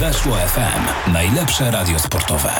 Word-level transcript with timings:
Weszło 0.00 0.36
FM. 0.36 1.12
Najlepsze 1.12 1.70
radio 1.70 1.98
sportowe. 1.98 2.50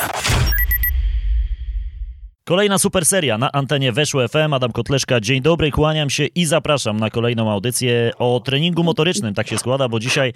Kolejna 2.44 2.78
super 2.78 3.06
seria 3.06 3.38
na 3.38 3.52
antenie 3.52 3.92
Weszło 3.92 4.28
FM. 4.28 4.52
Adam 4.52 4.72
Kotleszka, 4.72 5.20
dzień 5.20 5.42
dobry, 5.42 5.70
kłaniam 5.70 6.10
się 6.10 6.26
i 6.26 6.44
zapraszam 6.44 7.00
na 7.00 7.10
kolejną 7.10 7.50
audycję 7.50 8.10
o 8.18 8.40
treningu 8.44 8.84
motorycznym. 8.84 9.34
Tak 9.34 9.48
się 9.48 9.58
składa, 9.58 9.88
bo 9.88 9.98
dzisiaj 9.98 10.32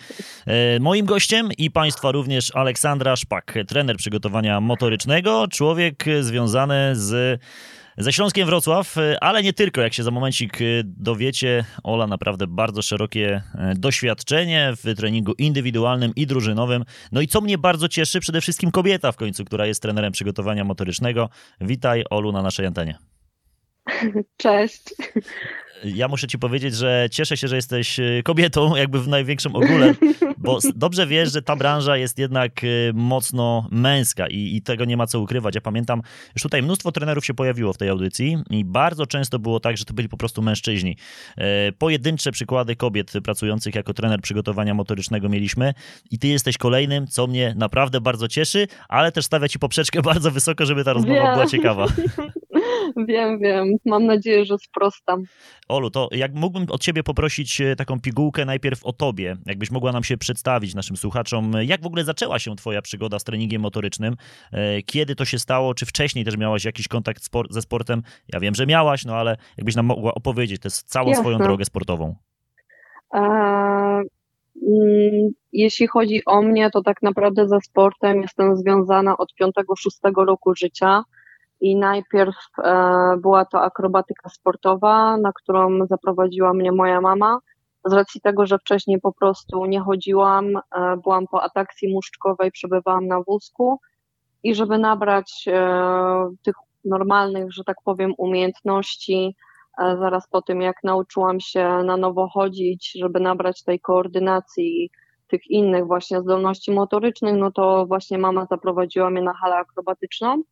e, 0.46 0.80
moim 0.80 1.06
gościem 1.06 1.48
i 1.58 1.70
Państwa 1.70 2.12
również 2.12 2.56
Aleksandra 2.56 3.16
Szpak, 3.16 3.54
trener 3.68 3.96
przygotowania 3.96 4.60
motorycznego, 4.60 5.48
człowiek 5.48 6.04
związany 6.20 6.92
z 6.92 7.40
ze 8.00 8.12
Śląskiem 8.12 8.46
Wrocław, 8.46 8.98
e, 8.98 9.24
ale 9.24 9.42
nie 9.42 9.52
tylko, 9.52 9.80
jak 9.80 9.94
się 9.94 10.02
za 10.02 10.10
momencik 10.10 10.62
e, 10.62 10.64
dowiecie, 10.84 11.64
Ola 11.82 12.06
naprawdę 12.06 12.46
bardzo 12.46 12.82
szerokie 12.82 13.42
e, 13.54 13.74
doświadczenie 13.74 14.72
w 14.76 14.96
treningu 14.96 15.32
indywidualnym 15.38 16.12
i 16.16 16.26
drużynowym. 16.26 16.84
No 17.12 17.20
i 17.20 17.28
co 17.28 17.40
mnie 17.40 17.58
bardzo 17.58 17.88
cieszy, 17.88 18.20
przede 18.20 18.40
wszystkim 18.40 18.70
kobieta 18.70 19.12
w 19.12 19.16
końcu, 19.16 19.44
która 19.44 19.66
jest 19.66 19.82
trenerem 19.82 20.12
przygotowania 20.12 20.64
motorycznego. 20.64 21.28
Witaj 21.60 22.04
Olu 22.10 22.32
na 22.32 22.42
naszej 22.42 22.66
antenie. 22.66 22.98
Cześć. 24.36 24.82
Ja 25.84 26.08
muszę 26.08 26.26
ci 26.26 26.38
powiedzieć, 26.38 26.74
że 26.74 27.08
cieszę 27.12 27.36
się, 27.36 27.48
że 27.48 27.56
jesteś 27.56 28.00
kobietą, 28.24 28.76
jakby 28.76 29.00
w 29.00 29.08
największym 29.08 29.56
ogóle, 29.56 29.94
bo 30.40 30.58
dobrze 30.74 31.06
wiesz, 31.06 31.32
że 31.32 31.42
ta 31.42 31.56
branża 31.56 31.96
jest 31.96 32.18
jednak 32.18 32.64
y, 32.64 32.92
mocno 32.94 33.68
męska 33.70 34.26
i, 34.26 34.56
i, 34.56 34.62
tego 34.62 34.84
nie 34.84 34.96
ma 34.96 35.06
co 35.06 35.20
ukrywać. 35.20 35.54
Ja 35.54 35.60
pamiętam, 35.60 36.02
już 36.34 36.42
tutaj 36.42 36.62
mnóstwo 36.62 36.92
trenerów 36.92 37.26
się 37.26 37.34
pojawiło 37.34 37.72
w 37.72 37.78
tej 37.78 37.88
audycji 37.88 38.36
i 38.50 38.64
bardzo 38.64 39.06
często 39.06 39.38
było 39.38 39.60
tak, 39.60 39.76
że 39.76 39.84
to 39.84 39.94
byli 39.94 40.08
po 40.08 40.16
prostu 40.16 40.42
mężczyźni. 40.42 40.96
E, 41.36 41.72
pojedyncze 41.72 42.32
przykłady 42.32 42.76
kobiet 42.76 43.12
pracujących 43.24 43.74
jako 43.74 43.94
trener 43.94 44.20
przygotowania 44.20 44.74
motorycznego 44.74 45.28
mieliśmy 45.28 45.74
i 46.10 46.18
ty 46.18 46.28
jesteś 46.28 46.58
kolejnym, 46.58 47.06
co 47.06 47.26
mnie 47.26 47.54
naprawdę 47.56 48.00
bardzo 48.00 48.28
cieszy, 48.28 48.68
ale 48.88 49.12
też 49.12 49.24
stawia 49.24 49.48
ci 49.48 49.58
poprzeczkę 49.58 50.02
bardzo 50.12 50.30
wysoko, 50.30 50.66
żeby 50.66 50.84
ta 50.84 50.92
rozmowa 50.92 51.20
yeah. 51.20 51.34
była 51.34 51.46
ciekawa. 51.46 51.86
Wiem, 53.08 53.38
wiem. 53.38 53.68
Mam 53.86 54.06
nadzieję, 54.06 54.44
że 54.44 54.58
sprostam. 54.58 55.22
Olu, 55.68 55.90
to 55.90 56.08
jak 56.12 56.34
mógłbym 56.34 56.66
od 56.70 56.82
ciebie 56.82 57.02
poprosić 57.02 57.60
e, 57.60 57.76
taką 57.76 58.00
pigułkę 58.00 58.44
najpierw 58.44 58.86
o 58.86 58.92
tobie, 58.92 59.36
jakbyś 59.46 59.70
mogła 59.70 59.92
nam 59.92 60.04
się 60.04 60.16
przedstawić 60.16 60.74
naszym 60.74 60.96
słuchaczom, 60.96 61.52
jak 61.62 61.82
w 61.82 61.86
ogóle 61.86 62.04
zaczęła 62.04 62.38
się 62.38 62.56
twoja 62.56 62.82
przygoda 62.82 63.18
z 63.18 63.24
treningiem 63.24 63.62
motorycznym, 63.62 64.16
e, 64.52 64.82
kiedy 64.82 65.14
to 65.14 65.24
się 65.24 65.38
stało, 65.38 65.74
czy 65.74 65.86
wcześniej 65.86 66.24
też 66.24 66.36
miałaś 66.36 66.64
jakiś 66.64 66.88
kontakt 66.88 67.28
ze 67.50 67.62
sportem? 67.62 68.02
Ja 68.32 68.40
wiem, 68.40 68.54
że 68.54 68.66
miałaś, 68.66 69.04
no 69.04 69.16
ale 69.16 69.36
jakbyś 69.56 69.76
nam 69.76 69.86
mogła 69.86 70.14
opowiedzieć 70.14 70.62
tę 70.62 70.70
całą 70.70 71.08
Jasne. 71.08 71.22
swoją 71.22 71.38
drogę 71.38 71.64
sportową. 71.64 72.14
E, 73.14 73.18
mm, 73.18 74.04
jeśli 75.52 75.86
chodzi 75.86 76.22
o 76.26 76.42
mnie, 76.42 76.70
to 76.70 76.82
tak 76.82 77.02
naprawdę 77.02 77.48
ze 77.48 77.60
sportem 77.60 78.22
jestem 78.22 78.56
związana 78.56 79.16
od 79.16 79.32
5-6 79.40 80.24
roku 80.24 80.54
życia. 80.54 81.02
I 81.60 81.76
najpierw 81.76 82.36
e, 82.58 83.16
była 83.16 83.44
to 83.44 83.62
akrobatyka 83.62 84.28
sportowa, 84.28 85.16
na 85.16 85.32
którą 85.32 85.86
zaprowadziła 85.86 86.52
mnie 86.54 86.72
moja 86.72 87.00
mama. 87.00 87.38
Z 87.84 87.92
racji 87.92 88.20
tego, 88.20 88.46
że 88.46 88.58
wcześniej 88.58 89.00
po 89.00 89.12
prostu 89.12 89.66
nie 89.66 89.80
chodziłam, 89.80 90.56
e, 90.56 90.60
byłam 91.02 91.26
po 91.26 91.42
atakcji 91.42 91.92
muszczkowej, 91.92 92.52
przebywałam 92.52 93.06
na 93.06 93.22
wózku 93.22 93.80
i 94.42 94.54
żeby 94.54 94.78
nabrać 94.78 95.44
e, 95.48 96.30
tych 96.42 96.54
normalnych, 96.84 97.52
że 97.52 97.64
tak 97.64 97.76
powiem, 97.84 98.14
umiejętności, 98.18 99.36
zaraz 99.78 100.28
po 100.28 100.42
tym 100.42 100.62
jak 100.62 100.76
nauczyłam 100.84 101.40
się 101.40 101.68
na 101.84 101.96
nowo 101.96 102.28
chodzić, 102.28 102.92
żeby 103.00 103.20
nabrać 103.20 103.64
tej 103.64 103.80
koordynacji 103.80 104.90
tych 105.28 105.50
innych 105.50 105.86
właśnie 105.86 106.20
zdolności 106.20 106.70
motorycznych, 106.70 107.34
no 107.36 107.52
to 107.52 107.86
właśnie 107.86 108.18
mama 108.18 108.46
zaprowadziła 108.50 109.10
mnie 109.10 109.22
na 109.22 109.34
halę 109.34 109.56
akrobatyczną 109.56 110.42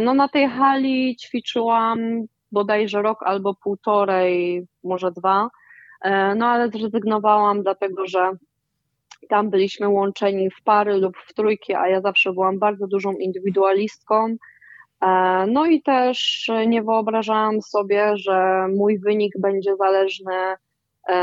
no 0.00 0.14
na 0.14 0.28
tej 0.28 0.48
hali 0.48 1.16
ćwiczyłam 1.16 2.26
bodajże 2.52 3.02
rok 3.02 3.22
albo 3.22 3.54
półtorej, 3.54 4.66
może 4.84 5.12
dwa, 5.12 5.48
e, 6.00 6.34
no 6.34 6.46
ale 6.46 6.68
zrezygnowałam 6.68 7.62
dlatego, 7.62 8.06
że 8.06 8.30
tam 9.28 9.50
byliśmy 9.50 9.88
łączeni 9.88 10.50
w 10.50 10.62
pary 10.64 10.96
lub 10.96 11.16
w 11.18 11.34
trójki, 11.34 11.74
a 11.74 11.88
ja 11.88 12.00
zawsze 12.00 12.32
byłam 12.32 12.58
bardzo 12.58 12.86
dużą 12.86 13.12
indywidualistką. 13.12 14.36
E, 15.00 15.46
no 15.46 15.66
i 15.66 15.82
też 15.82 16.50
nie 16.66 16.82
wyobrażałam 16.82 17.62
sobie, 17.62 18.16
że 18.16 18.66
mój 18.76 18.98
wynik 18.98 19.32
będzie 19.38 19.76
zależny 19.76 20.54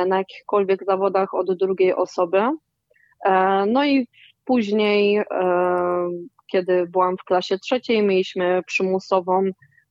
na 0.08 0.18
jakichkolwiek 0.18 0.86
zawodach 0.86 1.34
od 1.34 1.58
drugiej 1.58 1.94
osoby. 1.94 2.42
No 3.68 3.86
i 3.86 4.08
później 4.46 5.24
kiedy 6.52 6.88
byłam 6.88 7.18
w 7.18 7.24
klasie 7.24 7.60
trzeciej, 7.60 8.04
mieliśmy 8.04 8.64
przymusową, 8.66 9.44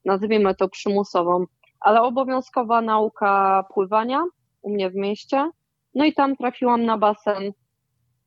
nazwijmy 0.05 0.55
to 0.55 0.69
przymusową, 0.69 1.45
ale 1.81 2.03
obowiązkowa 2.03 2.81
nauka 2.81 3.65
pływania 3.75 4.25
u 4.63 4.71
mnie 4.71 4.91
w 4.91 4.95
mieście. 4.95 5.51
No 5.95 6.05
i 6.05 6.13
tam 6.13 6.37
trafiłam 6.37 6.85
na 6.85 6.99
basen 6.99 7.53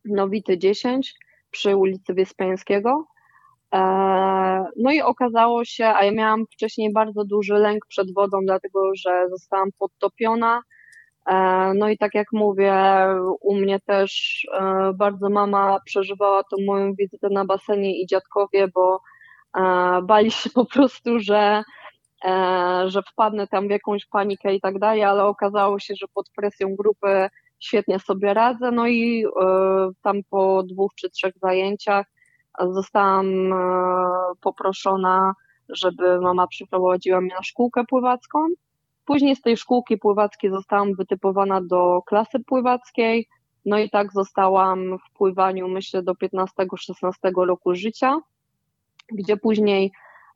Nowity 0.06 0.58
10 0.58 1.14
przy 1.52 1.76
ulicy 1.76 2.14
Wyspiańskiego. 2.14 3.06
E, 3.74 3.80
no 4.78 4.92
i 4.92 5.02
okazało 5.02 5.66
się, 5.66 5.86
a 5.86 6.04
ja 6.04 6.12
miałam 6.12 6.46
wcześniej 6.54 6.94
bardzo 6.94 7.26
duży 7.26 7.54
lęk 7.54 7.86
przed 7.88 8.14
wodą, 8.14 8.38
dlatego 8.46 8.96
że 8.96 9.30
zostałam 9.30 9.70
podtopiona 9.80 10.62
no 11.76 11.90
i 11.90 11.98
tak 11.98 12.16
jak 12.16 12.28
mówię, 12.34 12.74
u 13.42 13.56
mnie 13.56 13.80
też 13.80 14.42
e, 14.54 14.94
bardzo 14.94 15.30
mama 15.30 15.80
przeżywała 15.86 16.44
tą 16.44 16.58
moją 16.66 16.94
wizytę 16.94 17.30
na 17.30 17.46
basenie 17.46 18.02
i 18.02 18.08
dziadkowie, 18.08 18.68
bo 18.68 19.02
e, 19.58 19.62
bali 20.04 20.32
się 20.32 20.50
po 20.50 20.66
prostu, 20.66 21.20
że, 21.20 21.64
że 22.86 23.02
wpadnę 23.12 23.48
tam 23.48 23.68
w 23.68 23.72
jakąś 23.72 24.06
panikę 24.06 24.56
i 24.56 24.62
tak 24.62 24.80
dalej, 24.80 25.04
ale 25.04 25.24
okazało 25.24 25.80
się, 25.80 25.96
że 25.96 26.06
pod 26.14 26.30
presją 26.36 26.76
grupy 26.76 27.30
świetnie 27.60 28.00
sobie 28.00 28.34
radzę. 28.34 28.72
No 28.72 28.88
i 28.88 29.26
tam 30.02 30.18
po 30.30 30.64
dwóch 30.64 30.92
czy 30.96 31.10
trzech 31.10 31.34
zajęciach 31.38 32.06
zostałam 32.72 33.26
poproszona, 34.42 35.34
żeby 35.70 36.22
mama 36.22 36.48
przyprowadziła 36.48 37.22
mnie 37.22 37.34
na 37.36 37.44
szkółkę 37.44 37.84
pływacką. 37.86 38.40
Później 39.12 39.36
z 39.36 39.42
tej 39.42 39.58
szkółki 39.58 39.98
pływackiej 39.98 40.52
zostałam 40.52 40.96
wytypowana 40.96 41.62
do 41.62 42.02
klasy 42.06 42.40
pływackiej, 42.40 43.28
no 43.66 43.80
i 43.80 43.90
tak 43.90 44.14
zostałam 44.14 44.98
w 44.98 45.18
pływaniu, 45.18 45.68
myślę, 45.68 46.04
do 46.04 46.14
15-16 46.14 47.12
roku 47.36 47.76
życia, 47.76 48.18
gdzie 49.12 49.38
później 49.38 49.92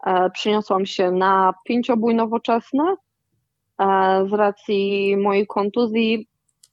e, 0.05 0.29
przyniosłam 0.29 0.85
się 0.85 1.11
na 1.11 1.53
pięciobój 1.65 2.15
nowoczesny. 2.15 2.83
E, 3.79 4.25
z 4.29 4.33
racji 4.33 5.17
mojej 5.17 5.47
kontuzji, 5.47 6.27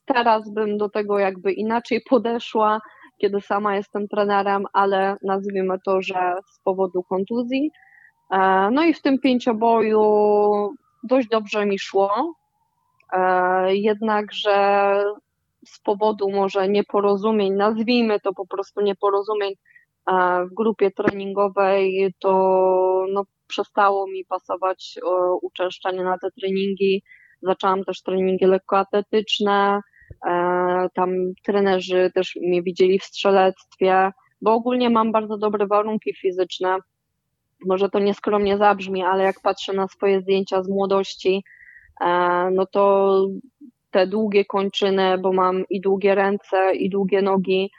teraz 0.05 0.51
bym 0.51 0.79
do 0.79 0.89
tego 0.89 1.19
jakby 1.19 1.53
inaczej 1.53 2.01
podeszła, 2.11 2.81
kiedy 3.19 3.41
sama 3.41 3.77
jestem 3.77 4.09
trenerem, 4.09 4.65
ale 4.73 5.17
nazwijmy 5.23 5.79
to, 5.84 6.03
że 6.03 6.34
z 6.53 6.61
powodu 6.65 7.03
kontuzji. 7.03 7.71
E, 8.31 8.71
no 8.73 8.84
i 8.84 8.95
w 8.95 9.03
tym 9.03 9.19
pięcioboju 9.19 10.03
dość 11.03 11.29
dobrze 11.29 11.67
mi 11.67 11.79
szło, 11.79 12.35
e, 13.13 13.77
jednakże 13.77 14.97
z 15.67 15.81
powodu 15.81 16.31
może 16.31 16.69
nieporozumień, 16.69 17.53
nazwijmy 17.53 18.21
to 18.21 18.33
po 18.33 18.47
prostu 18.47 18.81
nieporozumień 18.81 19.53
e, 19.53 20.45
w 20.45 20.55
grupie 20.55 20.91
treningowej, 20.91 22.15
to 22.19 23.07
no, 23.13 23.25
przestało 23.47 24.07
mi 24.07 24.25
pasować 24.25 24.99
e, 24.99 25.33
uczęszczanie 25.43 26.05
na 26.05 26.19
te 26.19 26.31
treningi. 26.41 27.03
Zaczęłam 27.43 27.84
też 27.84 28.03
treningi 28.03 28.45
lekkoatletyczne, 28.47 29.81
tam 30.95 31.11
trenerzy 31.45 32.11
też 32.15 32.37
mnie 32.43 32.63
widzieli 32.63 32.99
w 32.99 33.05
strzelectwie, 33.05 34.10
bo 34.43 34.53
ogólnie 34.53 34.91
mam 34.91 35.13
bardzo 35.13 35.39
dobre 35.39 35.66
warunki 35.66 36.15
fizyczne 36.15 36.78
może 37.66 37.88
to 37.91 37.98
nieskromnie 37.98 38.59
zabrzmi, 38.59 39.03
ale 39.03 39.24
jak 39.24 39.41
patrzę 39.41 39.72
na 39.72 39.88
swoje 39.88 40.20
zdjęcia 40.20 40.62
z 40.62 40.68
młodości, 40.68 41.44
e, 42.00 42.50
no 42.53 42.66
to 42.66 43.26
te 43.91 44.06
długie 44.06 44.44
kończyny, 44.44 45.18
bo 45.18 45.32
mam 45.32 45.64
i 45.70 45.80
długie 45.80 46.14
ręce, 46.14 46.74
i 46.74 46.91
długie 46.91 47.22
nogi, 47.22 47.70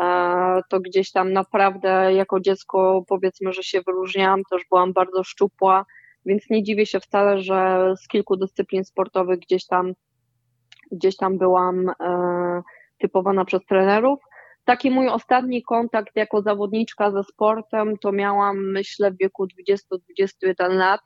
e, 0.00 0.60
to 0.70 0.80
gdzieś 0.80 1.12
tam 1.12 1.32
naprawdę 1.32 2.14
jako 2.14 2.40
dziecko 2.40 3.04
powiedzmy, 3.08 3.52
że 3.52 3.62
się 3.62 3.80
wyróżniałam, 3.86 4.42
też 4.50 4.62
byłam 4.70 4.92
bardzo 4.92 5.24
szczupła, 5.24 5.84
więc 6.26 6.50
nie 6.50 6.62
dziwię 6.62 6.86
się 6.86 7.00
wcale, 7.00 7.42
że 7.42 7.92
z 8.02 8.08
kilku 8.08 8.36
dyscyplin 8.36 8.84
sportowych 8.84 9.38
gdzieś 9.38 9.66
tam, 9.66 9.92
gdzieś 10.92 11.16
tam 11.16 11.38
byłam 11.38 11.88
e, 11.88 12.62
typowana 12.98 13.44
przez 13.44 13.64
trenerów. 13.64 14.20
Taki 14.70 14.90
mój 14.90 15.08
ostatni 15.08 15.62
kontakt 15.62 16.16
jako 16.16 16.42
zawodniczka 16.42 17.10
ze 17.10 17.24
sportem 17.24 17.98
to 17.98 18.12
miałam, 18.12 18.72
myślę, 18.72 19.10
w 19.10 19.16
wieku 19.18 19.46
20-21 19.46 20.76
lat, 20.76 21.00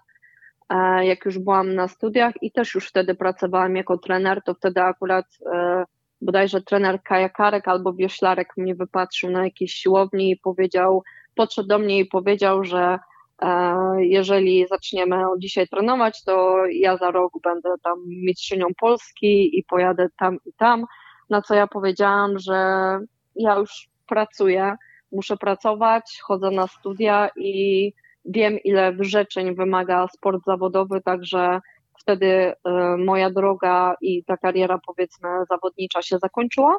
e, 0.71 1.07
jak 1.07 1.25
już 1.25 1.39
byłam 1.39 1.75
na 1.75 1.89
studiach 1.89 2.43
i 2.43 2.53
też 2.53 2.75
już 2.75 2.89
wtedy 2.89 3.15
pracowałam 3.15 3.77
jako 3.77 3.99
trener, 3.99 4.43
to 4.43 4.55
wtedy 4.55 4.83
akurat 4.83 5.27
e, 5.53 5.85
bodajże 6.21 6.63
trener 6.63 7.03
kajakarek 7.03 7.69
albo 7.69 7.93
wioślarek 7.93 8.49
mnie 8.57 8.75
wypatrzył 8.75 9.31
na 9.31 9.45
jakiejś 9.45 9.73
siłowni 9.73 10.31
i 10.31 10.37
powiedział, 10.37 11.03
podszedł 11.35 11.69
do 11.69 11.79
mnie 11.79 11.99
i 11.99 12.07
powiedział, 12.07 12.65
że 12.65 12.99
e, 13.43 13.77
jeżeli 13.99 14.67
zaczniemy 14.67 15.17
dzisiaj 15.39 15.69
trenować, 15.69 16.25
to 16.25 16.67
ja 16.67 16.97
za 16.97 17.11
rok 17.11 17.33
będę 17.43 17.69
tam 17.83 17.99
mistrzynią 18.07 18.67
Polski 18.81 19.59
i 19.59 19.65
pojadę 19.69 20.09
tam 20.19 20.37
i 20.47 20.53
tam. 20.53 20.85
Na 21.31 21.43
co 21.43 21.55
ja 21.55 21.67
powiedziałam, 21.67 22.39
że 22.39 22.99
ja 23.37 23.55
już 23.55 23.89
pracuję, 24.07 24.77
muszę 25.13 25.37
pracować, 25.37 26.19
chodzę 26.23 26.51
na 26.51 26.67
studia 26.67 27.29
i 27.37 27.93
wiem, 28.25 28.59
ile 28.65 28.93
wyrzeczeń 28.93 29.55
wymaga 29.55 30.09
sport 30.09 30.45
zawodowy, 30.47 31.01
także 31.01 31.61
wtedy 32.01 32.27
e, 32.27 32.55
moja 32.97 33.31
droga 33.31 33.95
i 34.01 34.25
ta 34.25 34.37
kariera, 34.37 34.79
powiedzmy, 34.87 35.29
zawodnicza 35.51 36.03
się 36.03 36.19
zakończyła. 36.19 36.79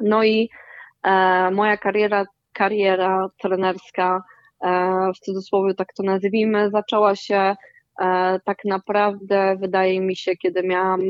No 0.00 0.24
i 0.24 0.50
e, 1.02 1.50
moja 1.50 1.76
kariera, 1.76 2.24
kariera 2.52 3.28
trenerska, 3.42 4.22
e, 4.60 5.10
w 5.16 5.18
cudzysłowie 5.18 5.74
tak 5.74 5.92
to 5.92 6.02
nazwijmy, 6.02 6.70
zaczęła 6.70 7.16
się 7.16 7.56
tak 8.44 8.58
naprawdę, 8.64 9.56
wydaje 9.60 10.00
mi 10.00 10.16
się, 10.16 10.36
kiedy 10.36 10.62
miałam 10.62 11.00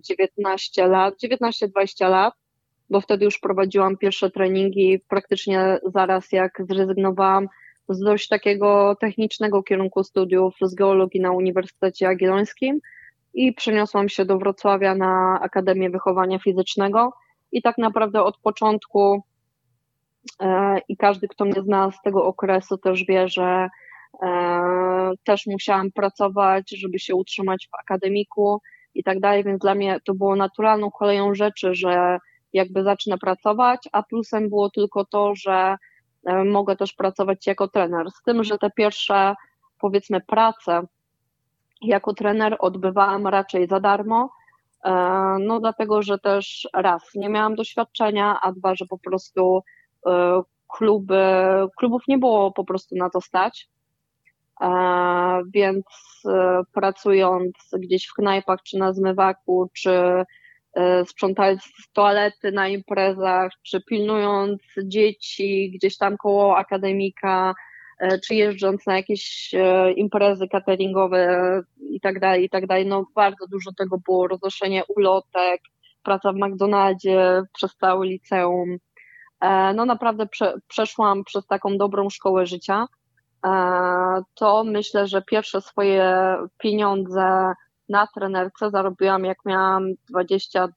19 0.00 0.86
lat, 0.86 1.14
19-20 1.24 2.10
lat, 2.10 2.34
bo 2.90 3.00
wtedy 3.00 3.24
już 3.24 3.38
prowadziłam 3.38 3.96
pierwsze 3.96 4.30
treningi 4.30 5.00
praktycznie 5.08 5.78
zaraz 5.94 6.32
jak 6.32 6.62
zrezygnowałam 6.68 7.48
z 7.88 8.00
dość 8.00 8.28
takiego 8.28 8.96
technicznego 9.00 9.62
kierunku 9.62 10.04
studiów 10.04 10.54
z 10.62 10.74
geologii 10.74 11.20
na 11.20 11.32
Uniwersytecie 11.32 12.04
Jagiellońskim 12.04 12.80
i 13.34 13.52
przeniosłam 13.52 14.08
się 14.08 14.24
do 14.24 14.38
Wrocławia 14.38 14.94
na 14.94 15.40
Akademię 15.42 15.90
Wychowania 15.90 16.38
Fizycznego. 16.38 17.12
I 17.52 17.62
tak 17.62 17.78
naprawdę 17.78 18.22
od 18.22 18.38
początku 18.38 19.22
e, 20.40 20.78
i 20.88 20.96
każdy, 20.96 21.28
kto 21.28 21.44
mnie 21.44 21.62
zna 21.62 21.90
z 21.90 22.02
tego 22.04 22.24
okresu 22.24 22.78
też 22.78 23.04
wie, 23.04 23.28
że 23.28 23.68
e, 24.22 25.12
też 25.24 25.46
musiałam 25.46 25.92
pracować, 25.92 26.70
żeby 26.70 26.98
się 26.98 27.14
utrzymać 27.14 27.68
w 27.72 27.74
akademiku 27.80 28.60
i 28.94 29.04
tak 29.04 29.20
dalej, 29.20 29.44
więc 29.44 29.60
dla 29.60 29.74
mnie 29.74 30.00
to 30.04 30.14
było 30.14 30.36
naturalną 30.36 30.90
koleją 30.90 31.34
rzeczy, 31.34 31.74
że 31.74 32.18
jakby 32.52 32.82
zacznę 32.82 33.18
pracować, 33.18 33.88
a 33.92 34.02
plusem 34.02 34.48
było 34.48 34.70
tylko 34.70 35.04
to, 35.04 35.34
że 35.34 35.76
e, 36.24 36.44
mogę 36.44 36.76
też 36.76 36.92
pracować 36.92 37.46
jako 37.46 37.68
trener. 37.68 38.10
Z 38.10 38.22
tym, 38.22 38.44
że 38.44 38.58
te 38.58 38.70
pierwsze, 38.70 39.34
powiedzmy, 39.80 40.20
prace 40.20 40.82
jako 41.82 42.14
trener 42.14 42.56
odbywałam 42.58 43.26
raczej 43.26 43.66
za 43.66 43.80
darmo, 43.80 44.30
e, 44.84 44.92
no 45.40 45.60
dlatego, 45.60 46.02
że 46.02 46.18
też 46.18 46.68
raz, 46.74 47.14
nie 47.14 47.28
miałam 47.28 47.54
doświadczenia, 47.54 48.38
a 48.42 48.52
dwa, 48.52 48.74
że 48.74 48.86
po 48.86 48.98
prostu 48.98 49.62
e, 50.06 50.42
kluby, 50.68 51.24
klubów 51.76 52.02
nie 52.08 52.18
było 52.18 52.52
po 52.52 52.64
prostu 52.64 52.96
na 52.96 53.10
to 53.10 53.20
stać, 53.20 53.68
więc 55.54 55.84
pracując 56.72 57.52
gdzieś 57.78 58.06
w 58.06 58.14
knajpach, 58.14 58.62
czy 58.62 58.78
na 58.78 58.92
zmywaku, 58.92 59.70
czy 59.72 60.24
sprzątając 61.06 61.62
toalety 61.92 62.52
na 62.52 62.68
imprezach, 62.68 63.52
czy 63.62 63.82
pilnując 63.82 64.62
dzieci 64.84 65.72
gdzieś 65.74 65.96
tam 65.96 66.16
koło 66.16 66.56
akademika, 66.56 67.54
e, 67.98 68.18
czy 68.18 68.34
jeżdżąc 68.34 68.86
na 68.86 68.96
jakieś 68.96 69.54
e, 69.54 69.92
imprezy 69.92 70.48
cateringowe 70.48 71.62
i 71.80 72.00
tak 72.00 72.20
dalej, 72.20 72.44
i 72.44 72.50
tak 72.50 72.66
dalej. 72.66 72.86
No 72.86 73.06
bardzo 73.14 73.46
dużo 73.46 73.72
tego 73.72 73.98
było, 73.98 74.28
roznoszenie 74.28 74.82
ulotek, 74.96 75.60
praca 76.02 76.32
w 76.32 76.36
McDonaldzie 76.36 77.42
przez 77.52 77.76
całe 77.76 78.06
liceum. 78.06 78.78
No 79.74 79.84
naprawdę 79.84 80.26
prze, 80.26 80.54
przeszłam 80.68 81.24
przez 81.24 81.46
taką 81.46 81.78
dobrą 81.78 82.10
szkołę 82.10 82.46
życia. 82.46 82.86
To 84.34 84.64
myślę, 84.64 85.06
że 85.06 85.22
pierwsze 85.22 85.60
swoje 85.60 86.36
pieniądze 86.58 87.52
na 87.88 88.06
trenerce 88.06 88.70
zarobiłam 88.70 89.24
jak 89.24 89.38
miałam 89.44 89.86
20, 90.10 90.68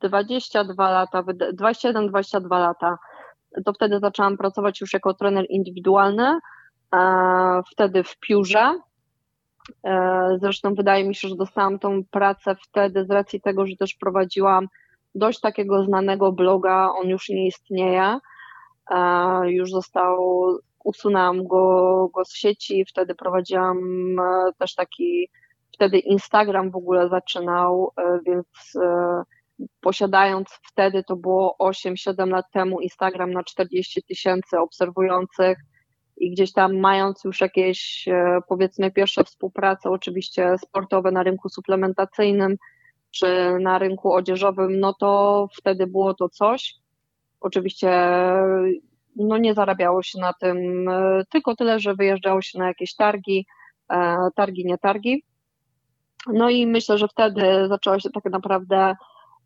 22 0.00 0.90
lata, 0.90 1.22
21-22 1.22 2.50
lata. 2.50 2.98
To 3.64 3.72
wtedy 3.72 3.98
zaczęłam 3.98 4.36
pracować 4.36 4.80
już 4.80 4.92
jako 4.92 5.14
trener 5.14 5.46
indywidualny, 5.48 6.38
e, 6.94 7.62
wtedy 7.72 8.04
w 8.04 8.18
piórze. 8.18 8.80
E, 9.84 10.36
zresztą 10.40 10.74
wydaje 10.74 11.08
mi 11.08 11.14
się, 11.14 11.28
że 11.28 11.36
dostałam 11.36 11.78
tą 11.78 12.04
pracę 12.10 12.56
wtedy 12.62 13.04
z 13.04 13.10
racji 13.10 13.40
tego, 13.40 13.66
że 13.66 13.76
też 13.76 13.94
prowadziłam 13.94 14.68
dość 15.14 15.40
takiego 15.40 15.84
znanego 15.84 16.32
bloga, 16.32 16.90
on 17.02 17.08
już 17.08 17.28
nie 17.28 17.46
istnieje, 17.46 18.18
e, 18.90 19.50
już 19.50 19.70
został, 19.70 20.18
usunęłam 20.84 21.46
go, 21.46 22.08
go 22.14 22.24
z 22.24 22.34
sieci, 22.34 22.84
wtedy 22.88 23.14
prowadziłam 23.14 23.78
też 24.58 24.74
taki 24.74 25.28
wtedy 25.76 25.98
Instagram 25.98 26.70
w 26.70 26.76
ogóle 26.76 27.08
zaczynał, 27.08 27.92
e, 27.98 28.18
więc 28.26 28.46
e, 28.82 29.22
posiadając 29.80 30.48
wtedy, 30.72 31.04
to 31.04 31.16
było 31.16 31.56
8-7 31.62 32.28
lat 32.28 32.44
temu, 32.52 32.80
Instagram 32.80 33.32
na 33.32 33.44
40 33.44 34.02
tysięcy 34.02 34.58
obserwujących 34.58 35.58
i 36.16 36.30
gdzieś 36.30 36.52
tam 36.52 36.78
mając 36.78 37.24
już 37.24 37.40
jakieś 37.40 38.08
e, 38.08 38.38
powiedzmy 38.48 38.90
pierwsze 38.90 39.24
współprace, 39.24 39.90
oczywiście 39.90 40.58
sportowe 40.58 41.10
na 41.10 41.22
rynku 41.22 41.48
suplementacyjnym 41.48 42.56
czy 43.10 43.58
na 43.60 43.78
rynku 43.78 44.12
odzieżowym, 44.12 44.80
no 44.80 44.94
to 44.94 45.48
wtedy 45.58 45.86
było 45.86 46.14
to 46.14 46.28
coś. 46.28 46.74
Oczywiście 47.40 47.90
no 49.16 49.38
nie 49.38 49.54
zarabiało 49.54 50.02
się 50.02 50.20
na 50.20 50.32
tym, 50.32 50.86
tylko 51.30 51.56
tyle, 51.56 51.80
że 51.80 51.94
wyjeżdżało 51.94 52.42
się 52.42 52.58
na 52.58 52.66
jakieś 52.66 52.94
targi, 52.94 53.46
targi, 54.36 54.64
nie 54.66 54.78
targi. 54.78 55.22
No 56.32 56.50
i 56.50 56.66
myślę, 56.66 56.98
że 56.98 57.08
wtedy 57.08 57.68
zaczęła 57.68 58.00
się 58.00 58.10
tak 58.10 58.24
naprawdę 58.24 58.96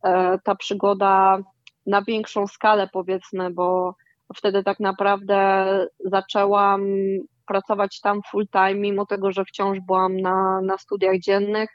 e, 0.04 0.38
ta 0.44 0.54
przygoda 0.54 1.38
na 1.86 2.02
większą 2.02 2.46
skalę, 2.46 2.88
powiedzmy, 2.92 3.50
bo 3.50 3.94
wtedy 4.36 4.62
tak 4.62 4.80
naprawdę 4.80 5.66
zaczęłam 6.04 6.82
pracować 7.46 8.00
tam 8.00 8.20
full 8.30 8.48
time, 8.48 8.74
mimo 8.74 9.06
tego, 9.06 9.32
że 9.32 9.44
wciąż 9.44 9.80
byłam 9.80 10.16
na, 10.16 10.60
na 10.60 10.78
studiach 10.78 11.18
dziennych, 11.18 11.70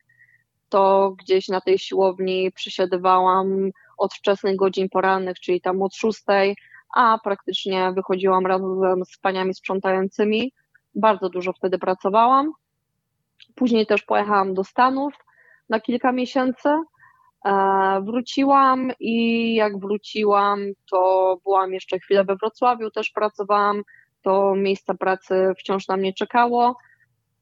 to 0.69 1.13
gdzieś 1.19 1.47
na 1.47 1.61
tej 1.61 1.79
siłowni 1.79 2.51
przysiadywałam 2.51 3.69
od 3.97 4.13
wczesnych 4.13 4.55
godzin 4.55 4.89
porannych, 4.89 5.39
czyli 5.39 5.61
tam 5.61 5.81
od 5.81 5.95
szóstej, 5.95 6.55
a 6.95 7.19
praktycznie 7.23 7.91
wychodziłam 7.91 8.45
razem 8.45 9.05
z 9.05 9.17
paniami 9.17 9.53
sprzątającymi. 9.53 10.51
Bardzo 10.95 11.29
dużo 11.29 11.53
wtedy 11.53 11.77
pracowałam. 11.79 12.51
Później 13.55 13.85
też 13.85 14.03
pojechałam 14.03 14.53
do 14.53 14.63
Stanów 14.63 15.13
na 15.69 15.79
kilka 15.79 16.11
miesięcy. 16.11 16.69
E, 17.45 18.01
wróciłam 18.01 18.91
i 18.99 19.55
jak 19.55 19.79
wróciłam, 19.79 20.59
to 20.91 21.37
byłam 21.43 21.73
jeszcze 21.73 21.99
chwilę 21.99 22.23
we 22.23 22.35
Wrocławiu, 22.35 22.91
też 22.91 23.09
pracowałam. 23.09 23.83
To 24.21 24.55
miejsce 24.55 24.95
pracy 24.95 25.53
wciąż 25.59 25.87
na 25.87 25.97
mnie 25.97 26.13
czekało. 26.13 26.77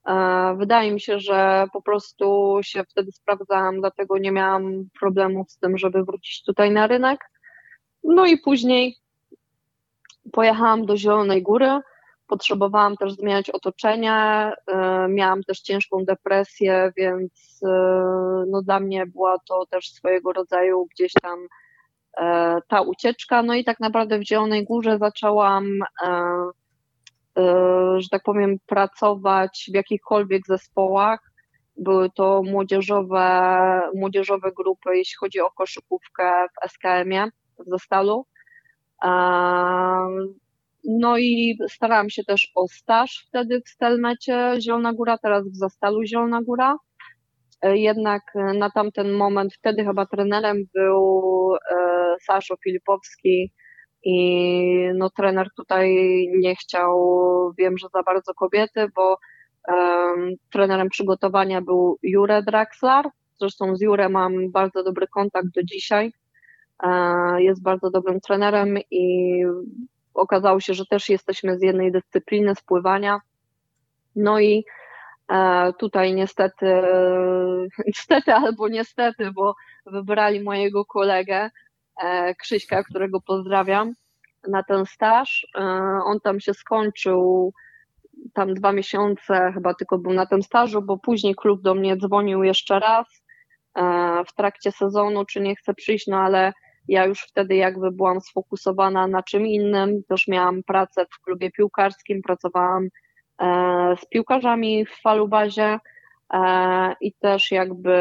E, 0.08 0.55
wydaje 0.58 0.91
mi 0.91 1.01
się, 1.01 1.20
że 1.20 1.67
po 1.74 1.82
prostu 1.82 2.58
się 2.62 2.84
wtedy 2.84 3.12
sprawdzałam, 3.12 3.79
dlatego 3.79 4.17
nie 4.17 4.32
miałam 4.32 4.86
problemów 5.00 5.51
z 5.51 5.58
tym, 5.58 5.77
żeby 5.77 6.03
wrócić 6.03 6.43
tutaj 6.43 6.72
na 6.72 6.88
rynek. 6.88 7.20
No 8.03 8.25
i 8.25 8.38
później 8.38 8.98
pojechałam 10.32 10.86
do 10.86 10.98
Zielonej 10.98 11.41
Góry 11.41 11.79
potrzebowałam 12.27 12.97
też 12.97 13.13
zmieniać 13.13 13.49
otoczenie, 13.49 14.13
e, 14.13 15.07
miałam 15.09 15.43
też 15.43 15.61
ciężką 15.61 16.05
depresję, 16.05 16.91
więc 16.97 17.59
e, 17.65 17.69
no 18.47 18.61
dla 18.61 18.79
mnie 18.79 19.05
była 19.05 19.37
to 19.47 19.65
też 19.65 19.89
swojego 19.89 20.33
rodzaju 20.33 20.87
gdzieś 20.91 21.13
tam 21.21 21.39
e, 22.17 22.59
ta 22.67 22.81
ucieczka. 22.81 23.43
No 23.43 23.53
i 23.55 23.63
tak 23.63 23.79
naprawdę 23.79 24.19
w 24.19 24.27
Zielonej 24.27 24.65
Górze 24.65 24.97
zaczęłam, 24.97 25.65
że 27.97 28.09
tak 28.11 28.23
powiem, 28.23 28.57
pracować 28.65 29.69
w 29.71 29.75
jakichkolwiek 29.75 30.47
zespołach. 30.47 31.19
Były 31.77 32.09
to 32.09 32.41
młodzieżowe, 32.43 33.81
młodzieżowe 33.95 34.51
grupy, 34.51 34.97
jeśli 34.97 35.15
chodzi 35.19 35.39
o 35.39 35.51
koszykówkę 35.51 36.47
w 36.47 36.69
SKM-ie, 36.69 37.27
w 37.59 37.69
Zastalu. 37.69 38.25
No 40.85 41.17
i 41.17 41.57
starałam 41.69 42.09
się 42.09 42.23
też 42.23 42.51
o 42.55 42.67
staż 42.67 43.25
wtedy 43.27 43.61
w 43.65 43.69
Stelmecie 43.69 44.55
Zielona 44.59 44.93
Góra, 44.93 45.17
teraz 45.17 45.47
w 45.47 45.55
Zastalu 45.55 46.03
Zielona 46.05 46.41
Góra. 46.41 46.75
E, 47.61 47.77
jednak 47.77 48.21
na 48.55 48.69
tamten 48.69 49.11
moment, 49.11 49.53
wtedy 49.53 49.83
chyba 49.83 50.05
trenerem 50.05 50.57
był 50.73 51.21
e, 51.55 51.75
Saszo 52.21 52.55
Filipowski 52.63 53.51
i 54.03 54.89
no 54.95 55.09
trener 55.09 55.47
tutaj 55.57 55.95
nie 56.39 56.55
chciał, 56.55 56.93
wiem, 57.57 57.77
że 57.77 57.87
za 57.93 58.03
bardzo 58.03 58.33
kobiety, 58.33 58.87
bo 58.95 59.17
trenerem 60.51 60.89
przygotowania 60.89 61.61
był 61.61 61.97
Jure 62.03 62.43
Draxlar. 62.43 63.09
Zresztą 63.39 63.75
z 63.75 63.81
Jure 63.81 64.09
mam 64.09 64.51
bardzo 64.51 64.83
dobry 64.83 65.07
kontakt 65.07 65.47
do 65.55 65.63
dzisiaj 65.63 66.11
jest 67.37 67.63
bardzo 67.63 67.89
dobrym 67.89 68.19
trenerem 68.19 68.77
i 68.91 69.43
okazało 70.13 70.60
się, 70.60 70.74
że 70.74 70.86
też 70.86 71.10
jesteśmy 71.10 71.58
z 71.58 71.62
jednej 71.62 71.91
dyscypliny 71.91 72.55
spływania. 72.55 73.22
No 74.15 74.39
i 74.39 74.65
tutaj 75.79 76.13
niestety, 76.13 76.82
niestety 77.88 78.34
albo 78.34 78.67
niestety, 78.67 79.32
bo 79.32 79.55
wybrali 79.86 80.39
mojego 80.39 80.86
kolegę 80.86 81.50
Krzyśka, 82.39 82.84
którego 82.84 83.22
pozdrawiam 83.22 83.93
na 84.48 84.63
ten 84.63 84.86
staż. 84.86 85.48
On 86.05 86.20
tam 86.20 86.39
się 86.39 86.53
skończył 86.53 87.53
tam 88.34 88.53
dwa 88.53 88.72
miesiące 88.72 89.51
chyba 89.53 89.74
tylko 89.74 89.98
był 89.98 90.13
na 90.13 90.25
tym 90.25 90.43
stażu, 90.43 90.82
bo 90.82 90.98
później 90.98 91.36
klub 91.36 91.62
do 91.62 91.75
mnie 91.75 91.98
dzwonił 91.98 92.43
jeszcze 92.43 92.79
raz 92.79 93.24
e, 93.75 93.82
w 94.27 94.34
trakcie 94.34 94.72
sezonu, 94.72 95.25
czy 95.25 95.41
nie 95.41 95.55
chce 95.55 95.74
przyjść, 95.74 96.08
no 96.08 96.17
ale 96.17 96.53
ja 96.87 97.05
już 97.05 97.21
wtedy 97.21 97.55
jakby 97.55 97.91
byłam 97.91 98.21
sfokusowana 98.21 99.07
na 99.07 99.23
czym 99.23 99.47
innym, 99.47 100.03
też 100.03 100.27
miałam 100.27 100.63
pracę 100.63 101.05
w 101.11 101.21
klubie 101.21 101.51
piłkarskim, 101.51 102.21
pracowałam 102.21 102.87
e, 103.41 103.95
z 104.01 104.05
piłkarzami 104.05 104.85
w 104.85 105.01
falubazie 105.01 105.79
e, 106.33 106.95
i 107.01 107.13
też 107.13 107.51
jakby 107.51 107.95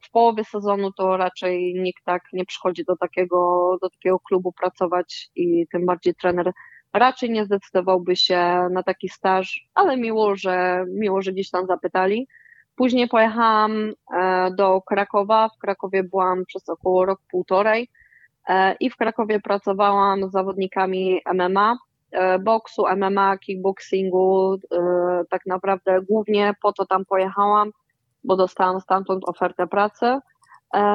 w 0.00 0.10
połowie 0.10 0.44
sezonu 0.44 0.92
to 0.92 1.16
raczej 1.16 1.74
nikt 1.74 2.04
tak 2.04 2.22
nie 2.32 2.44
przychodzi 2.44 2.84
do 2.84 2.96
takiego, 2.96 3.70
do 3.82 3.90
takiego 3.90 4.18
klubu 4.18 4.52
pracować 4.52 5.30
i 5.36 5.66
tym 5.72 5.86
bardziej 5.86 6.14
trener 6.14 6.52
raczej 6.94 7.30
nie 7.30 7.44
zdecydowałby 7.44 8.16
się 8.16 8.68
na 8.70 8.82
taki 8.82 9.08
staż, 9.08 9.68
ale 9.74 9.96
miło, 9.96 10.36
że, 10.36 10.84
miło, 10.88 11.22
że 11.22 11.32
gdzieś 11.32 11.50
tam 11.50 11.66
zapytali. 11.66 12.28
Później 12.76 13.08
pojechałam 13.08 13.92
e, 14.14 14.50
do 14.50 14.80
Krakowa. 14.80 15.48
W 15.48 15.58
Krakowie 15.58 16.04
byłam 16.04 16.44
przez 16.46 16.68
około 16.68 17.04
rok, 17.04 17.20
półtorej 17.30 17.90
e, 18.48 18.74
i 18.74 18.90
w 18.90 18.96
Krakowie 18.96 19.40
pracowałam 19.40 20.28
z 20.28 20.32
zawodnikami 20.32 21.20
MMA, 21.34 21.78
e, 22.12 22.38
boksu, 22.38 22.84
MMA, 22.96 23.38
kickboxingu. 23.38 24.56
Tak 25.30 25.46
naprawdę 25.46 26.00
głównie 26.02 26.54
po 26.62 26.72
to 26.72 26.86
tam 26.86 27.04
pojechałam, 27.04 27.70
bo 28.24 28.36
dostałam 28.36 28.80
stamtąd 28.80 29.28
ofertę 29.28 29.66
pracy. 29.66 30.18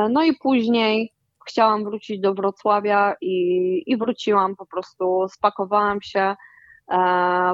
No 0.10 0.24
i 0.24 0.34
później 0.34 1.14
chciałam 1.48 1.84
wrócić 1.84 2.20
do 2.20 2.34
Wrocławia 2.34 3.16
i, 3.22 3.84
i 3.86 3.98
wróciłam 3.98 4.56
po 4.56 4.66
prostu, 4.66 5.26
spakowałam 5.30 6.02
się, 6.02 6.36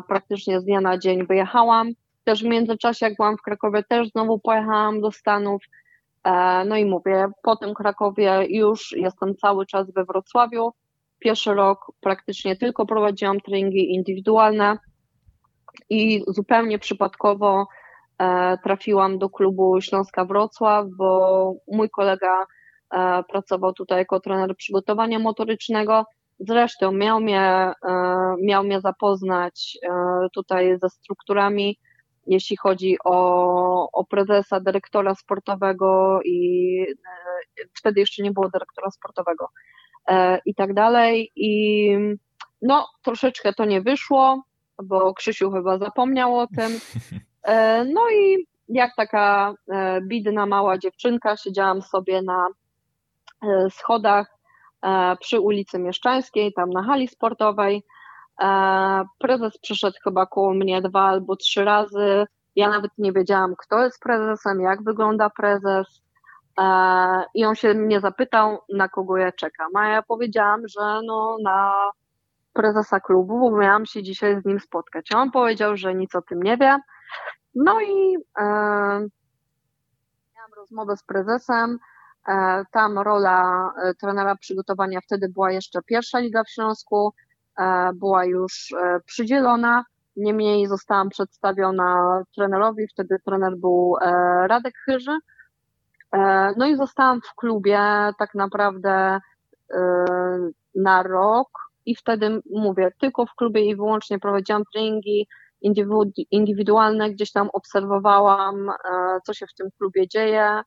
praktycznie 0.08 0.60
z 0.60 0.64
dnia 0.64 0.82
na 0.82 0.98
dzień 0.98 1.28
wyjechałam. 1.28 1.92
Też 2.26 2.44
w 2.44 2.48
międzyczasie, 2.48 3.06
jak 3.06 3.16
byłam 3.16 3.38
w 3.38 3.42
Krakowie, 3.42 3.84
też 3.84 4.10
znowu 4.10 4.40
pojechałam 4.40 5.02
do 5.02 5.12
Stanów. 5.12 5.64
E, 6.24 6.66
no 6.66 6.78
i 6.78 6.86
mówię, 6.86 7.28
po 7.44 7.56
tym 7.56 7.74
Krakowie 7.74 8.46
już 8.50 8.92
jestem 8.92 9.36
cały 9.36 9.66
czas 9.66 9.92
we 9.92 10.06
Wrocławiu. 10.06 10.74
Pierwszy 11.20 11.54
rok 11.54 11.92
praktycznie 12.02 12.56
tylko 12.56 12.86
prowadziłam 12.86 13.40
treningi 13.40 13.94
indywidualne 13.94 14.78
i 15.90 16.24
zupełnie 16.28 16.80
przypadkowo 16.80 17.68
e, 18.18 18.58
trafiłam 18.64 19.18
do 19.18 19.30
klubu 19.30 19.82
Śląska 19.82 20.26
Wrocław, 20.26 20.86
bo 20.98 21.54
mój 21.68 21.90
kolega 21.90 22.46
E, 22.96 23.24
pracował 23.24 23.74
tutaj 23.74 23.98
jako 23.98 24.20
trener 24.20 24.56
przygotowania 24.56 25.20
motorycznego. 25.20 26.06
Zresztą 26.40 26.92
miał 26.92 27.22
mnie, 27.22 27.74
miał 28.42 28.64
mnie 28.64 28.82
zapoznać 28.82 29.78
tutaj 30.34 30.80
ze 30.82 30.90
strukturami, 30.90 31.80
jeśli 32.28 32.58
chodzi 32.58 32.98
o, 33.06 33.92
o 33.92 34.06
prezesa, 34.06 34.60
dyrektora 34.60 35.16
sportowego 35.16 36.20
i 36.26 36.80
wtedy 37.74 38.00
jeszcze 38.00 38.24
nie 38.24 38.32
było 38.32 38.50
dyrektora 38.50 38.92
sportowego 38.92 39.50
i 40.46 40.56
tak 40.56 40.74
dalej. 40.74 41.32
I 41.36 41.90
no, 42.62 42.88
troszeczkę 43.02 43.54
to 43.54 43.66
nie 43.66 43.82
wyszło, 43.82 44.44
bo 44.84 45.14
Krzysiu 45.14 45.52
chyba 45.52 45.78
zapomniał 45.78 46.40
o 46.40 46.48
tym. 46.48 46.72
No 47.94 48.02
i 48.10 48.48
jak 48.70 48.92
taka 48.96 49.54
bidna 50.08 50.46
mała 50.46 50.78
dziewczynka 50.78 51.38
siedziałam 51.38 51.82
sobie 51.82 52.22
na 52.22 52.48
E, 53.44 53.70
schodach 53.70 54.28
e, 54.82 55.16
przy 55.20 55.40
ulicy 55.40 55.80
Mieszczańskiej, 55.80 56.54
tam 56.54 56.70
na 56.70 56.84
hali 56.84 57.08
sportowej. 57.08 57.84
E, 58.42 59.04
prezes 59.20 59.58
przyszedł 59.58 59.98
chyba 60.04 60.26
koło 60.26 60.54
mnie 60.54 60.82
dwa 60.82 61.02
albo 61.02 61.36
trzy 61.36 61.66
razy. 61.66 62.26
Ja 62.56 62.70
nawet 62.70 62.92
nie 62.98 63.12
wiedziałam, 63.12 63.56
kto 63.58 63.84
jest 63.84 64.00
prezesem, 64.00 64.62
jak 64.62 64.84
wygląda 64.84 65.30
prezes. 65.30 66.02
I 67.34 67.46
on 67.46 67.56
się 67.56 67.74
mnie 67.74 68.00
zapytał, 68.00 68.58
na 68.74 68.90
kogo 68.90 69.18
ja 69.18 69.32
czekam. 69.32 69.76
A 69.76 69.88
ja 69.88 70.02
powiedziałam, 70.02 70.68
że 70.68 71.00
no 71.06 71.38
na 71.44 71.92
prezesa 72.54 73.00
klubu, 73.00 73.40
bo 73.40 73.58
miałam 73.58 73.86
się 73.86 74.04
dzisiaj 74.04 74.42
z 74.42 74.46
nim 74.46 74.60
spotkać. 74.60 75.12
A 75.14 75.18
on 75.18 75.32
powiedział, 75.32 75.78
że 75.78 75.96
nic 75.96 76.16
o 76.16 76.22
tym 76.22 76.44
nie 76.44 76.58
wie. 76.58 76.78
No 77.56 77.82
i 77.82 78.16
e, 78.38 78.44
miałam 80.36 80.54
rozmowę 80.58 80.98
z 80.98 81.04
prezesem. 81.04 81.80
E, 82.28 82.64
tam 82.72 83.00
rola 83.00 83.72
e, 83.84 83.94
trenera 83.94 84.36
przygotowania 84.36 85.00
wtedy 85.02 85.30
była 85.30 85.52
jeszcze 85.52 85.82
pierwsza 85.82 86.20
liga 86.20 86.44
w 86.44 86.50
Śląsku, 86.50 87.08
e, 87.08 87.25
była 87.94 88.26
już 88.26 88.74
przydzielona. 89.06 89.84
Niemniej 90.16 90.68
zostałam 90.68 91.10
przedstawiona 91.10 92.22
trenerowi, 92.36 92.88
wtedy 92.88 93.18
trener 93.26 93.58
był 93.58 93.96
Radek 94.48 94.74
Chyży. 94.86 95.18
No 96.58 96.68
i 96.68 96.76
zostałam 96.76 97.22
w 97.22 97.36
klubie 97.36 97.80
tak 98.20 98.36
naprawdę 98.36 99.20
na 100.76 101.04
rok 101.04 101.50
i 101.86 101.96
wtedy 101.96 102.42
mówię, 102.52 102.92
tylko 103.00 103.26
w 103.26 103.36
klubie 103.36 103.66
i 103.66 103.76
wyłącznie 103.76 104.20
prowadziłam 104.20 104.64
treningi 104.74 105.28
indywidualne, 106.32 107.12
gdzieś 107.12 107.32
tam 107.32 107.50
obserwowałam, 107.54 108.72
co 109.26 109.34
się 109.34 109.48
w 109.48 109.54
tym 109.54 109.70
klubie 109.78 110.08
dzieje, 110.08 110.64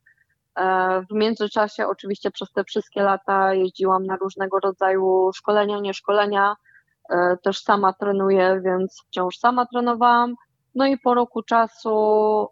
E, 0.59 1.01
w 1.11 1.13
międzyczasie 1.13 1.87
oczywiście 1.87 2.31
przez 2.31 2.51
te 2.51 2.63
wszystkie 2.63 3.01
lata 3.01 3.53
jeździłam 3.53 4.05
na 4.05 4.15
różnego 4.15 4.59
rodzaju 4.59 5.29
szkolenia, 5.35 5.79
nie 5.79 5.93
szkolenia. 5.93 6.55
E, 7.09 7.37
też 7.43 7.63
sama 7.63 7.93
trenuję, 7.93 8.61
więc 8.65 9.03
wciąż 9.07 9.37
sama 9.37 9.65
trenowałam. 9.65 10.35
No 10.75 10.85
i 10.85 10.97
po 10.97 11.13
roku 11.13 11.43
czasu 11.43 12.47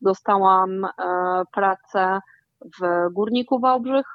dostałam 0.00 0.84
e, 0.84 0.90
pracę 1.52 2.20
w 2.80 3.08
Górniku 3.12 3.60
Wałbrzych 3.60 4.06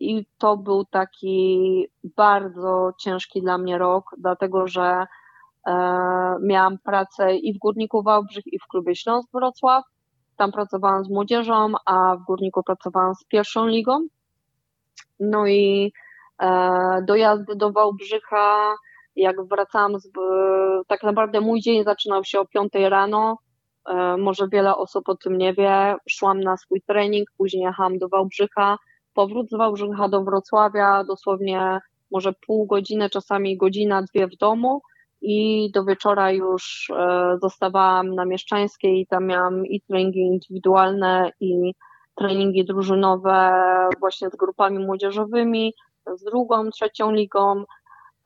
i 0.00 0.26
to 0.38 0.56
był 0.56 0.84
taki 0.84 1.86
bardzo 2.16 2.92
ciężki 2.98 3.42
dla 3.42 3.58
mnie 3.58 3.78
rok, 3.78 4.04
dlatego 4.18 4.68
że 4.68 5.06
miałam 6.42 6.78
pracę 6.78 7.36
i 7.36 7.54
w 7.54 7.58
Górniku 7.58 8.02
Wałbrzych 8.02 8.46
i 8.46 8.58
w 8.58 8.66
klubie 8.68 8.96
Śląsk 8.96 9.28
Wrocław 9.34 9.84
tam 10.40 10.52
pracowałam 10.52 11.04
z 11.04 11.10
młodzieżą, 11.10 11.72
a 11.86 12.16
w 12.16 12.24
Górniku 12.24 12.62
pracowałam 12.62 13.14
z 13.14 13.24
pierwszą 13.24 13.66
ligą. 13.66 14.06
No 15.20 15.46
i 15.46 15.92
e, 15.92 16.09
dojazdy 17.06 17.56
do 17.56 17.72
Wałbrzycha, 17.72 18.74
jak 19.16 19.36
wracałam, 19.48 20.00
z, 20.00 20.08
tak 20.86 21.02
naprawdę 21.02 21.40
mój 21.40 21.60
dzień 21.60 21.84
zaczynał 21.84 22.24
się 22.24 22.40
o 22.40 22.46
5 22.46 22.72
rano. 22.74 23.38
E, 23.88 24.16
może 24.16 24.48
wiele 24.48 24.76
osób 24.76 25.08
o 25.08 25.16
tym 25.16 25.38
nie 25.38 25.54
wie. 25.54 25.96
Szłam 26.08 26.40
na 26.40 26.56
swój 26.56 26.82
trening, 26.82 27.28
później 27.38 27.62
jechałam 27.62 27.98
do 27.98 28.08
Wałbrzycha. 28.08 28.78
Powrót 29.14 29.50
z 29.50 29.56
Wałbrzycha 29.56 30.08
do 30.08 30.24
Wrocławia, 30.24 31.04
dosłownie 31.04 31.80
może 32.10 32.32
pół 32.46 32.66
godziny, 32.66 33.10
czasami 33.10 33.56
godzina, 33.56 34.02
dwie 34.02 34.26
w 34.26 34.36
domu 34.36 34.82
i 35.22 35.70
do 35.74 35.84
wieczora 35.84 36.32
już 36.32 36.90
e, 36.96 37.36
zostawałam 37.42 38.14
na 38.14 38.24
Mieszczańskiej 38.24 39.06
tam 39.06 39.26
miałam 39.26 39.66
i 39.66 39.80
treningi 39.80 40.20
indywidualne 40.20 41.32
i 41.40 41.74
treningi 42.14 42.64
drużynowe 42.64 43.52
właśnie 44.00 44.30
z 44.30 44.36
grupami 44.36 44.78
młodzieżowymi, 44.78 45.74
z 46.16 46.24
drugą, 46.24 46.70
trzecią 46.70 47.12
ligą. 47.12 47.64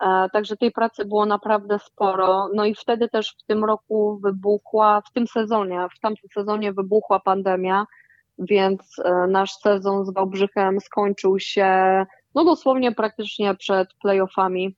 E, 0.01 0.29
także 0.33 0.57
tej 0.57 0.73
pracy 0.73 1.05
było 1.05 1.27
naprawdę 1.27 1.79
sporo. 1.79 2.49
No 2.55 2.65
i 2.65 2.75
wtedy 2.75 3.09
też 3.09 3.37
w 3.39 3.47
tym 3.47 3.65
roku 3.65 4.19
wybuchła, 4.23 5.01
w 5.01 5.13
tym 5.13 5.27
sezonie, 5.27 5.87
w 5.97 6.01
tamtym 6.01 6.31
sezonie 6.35 6.73
wybuchła 6.73 7.21
pandemia, 7.21 7.87
więc 8.39 8.99
e, 9.05 9.27
nasz 9.27 9.53
sezon 9.53 10.05
z 10.05 10.15
Wałbrzychem 10.15 10.81
skończył 10.81 11.39
się 11.39 12.07
no 12.35 12.45
dosłownie 12.45 12.93
praktycznie 12.93 13.55
przed 13.55 13.95
playoffami 13.95 14.77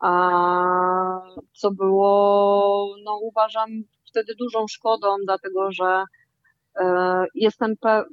a 0.00 1.20
co 1.52 1.70
było, 1.70 2.96
no 3.04 3.18
uważam, 3.22 3.70
wtedy 4.06 4.34
dużą 4.34 4.68
szkodą, 4.68 5.16
dlatego 5.24 5.72
że 5.72 6.04
e, 6.76 7.26
jestem, 7.34 7.74
pe- 7.76 8.04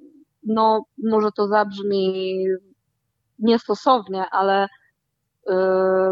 no 0.44 0.86
może 1.04 1.32
to 1.32 1.48
zabrzmi 1.48 2.46
niestosownie, 3.42 4.26
ale 4.32 4.68
e, 5.50 5.56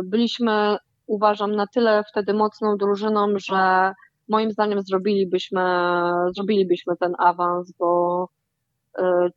byliśmy, 0.03 0.77
uważam, 1.07 1.55
na 1.55 1.67
tyle 1.67 2.03
wtedy 2.11 2.33
mocną 2.33 2.77
drużyną, 2.77 3.27
że 3.37 3.93
moim 4.27 4.51
zdaniem 4.51 4.81
zrobilibyśmy, 4.81 5.61
zrobilibyśmy 6.35 6.97
ten 6.97 7.15
awans, 7.17 7.71
bo 7.79 8.27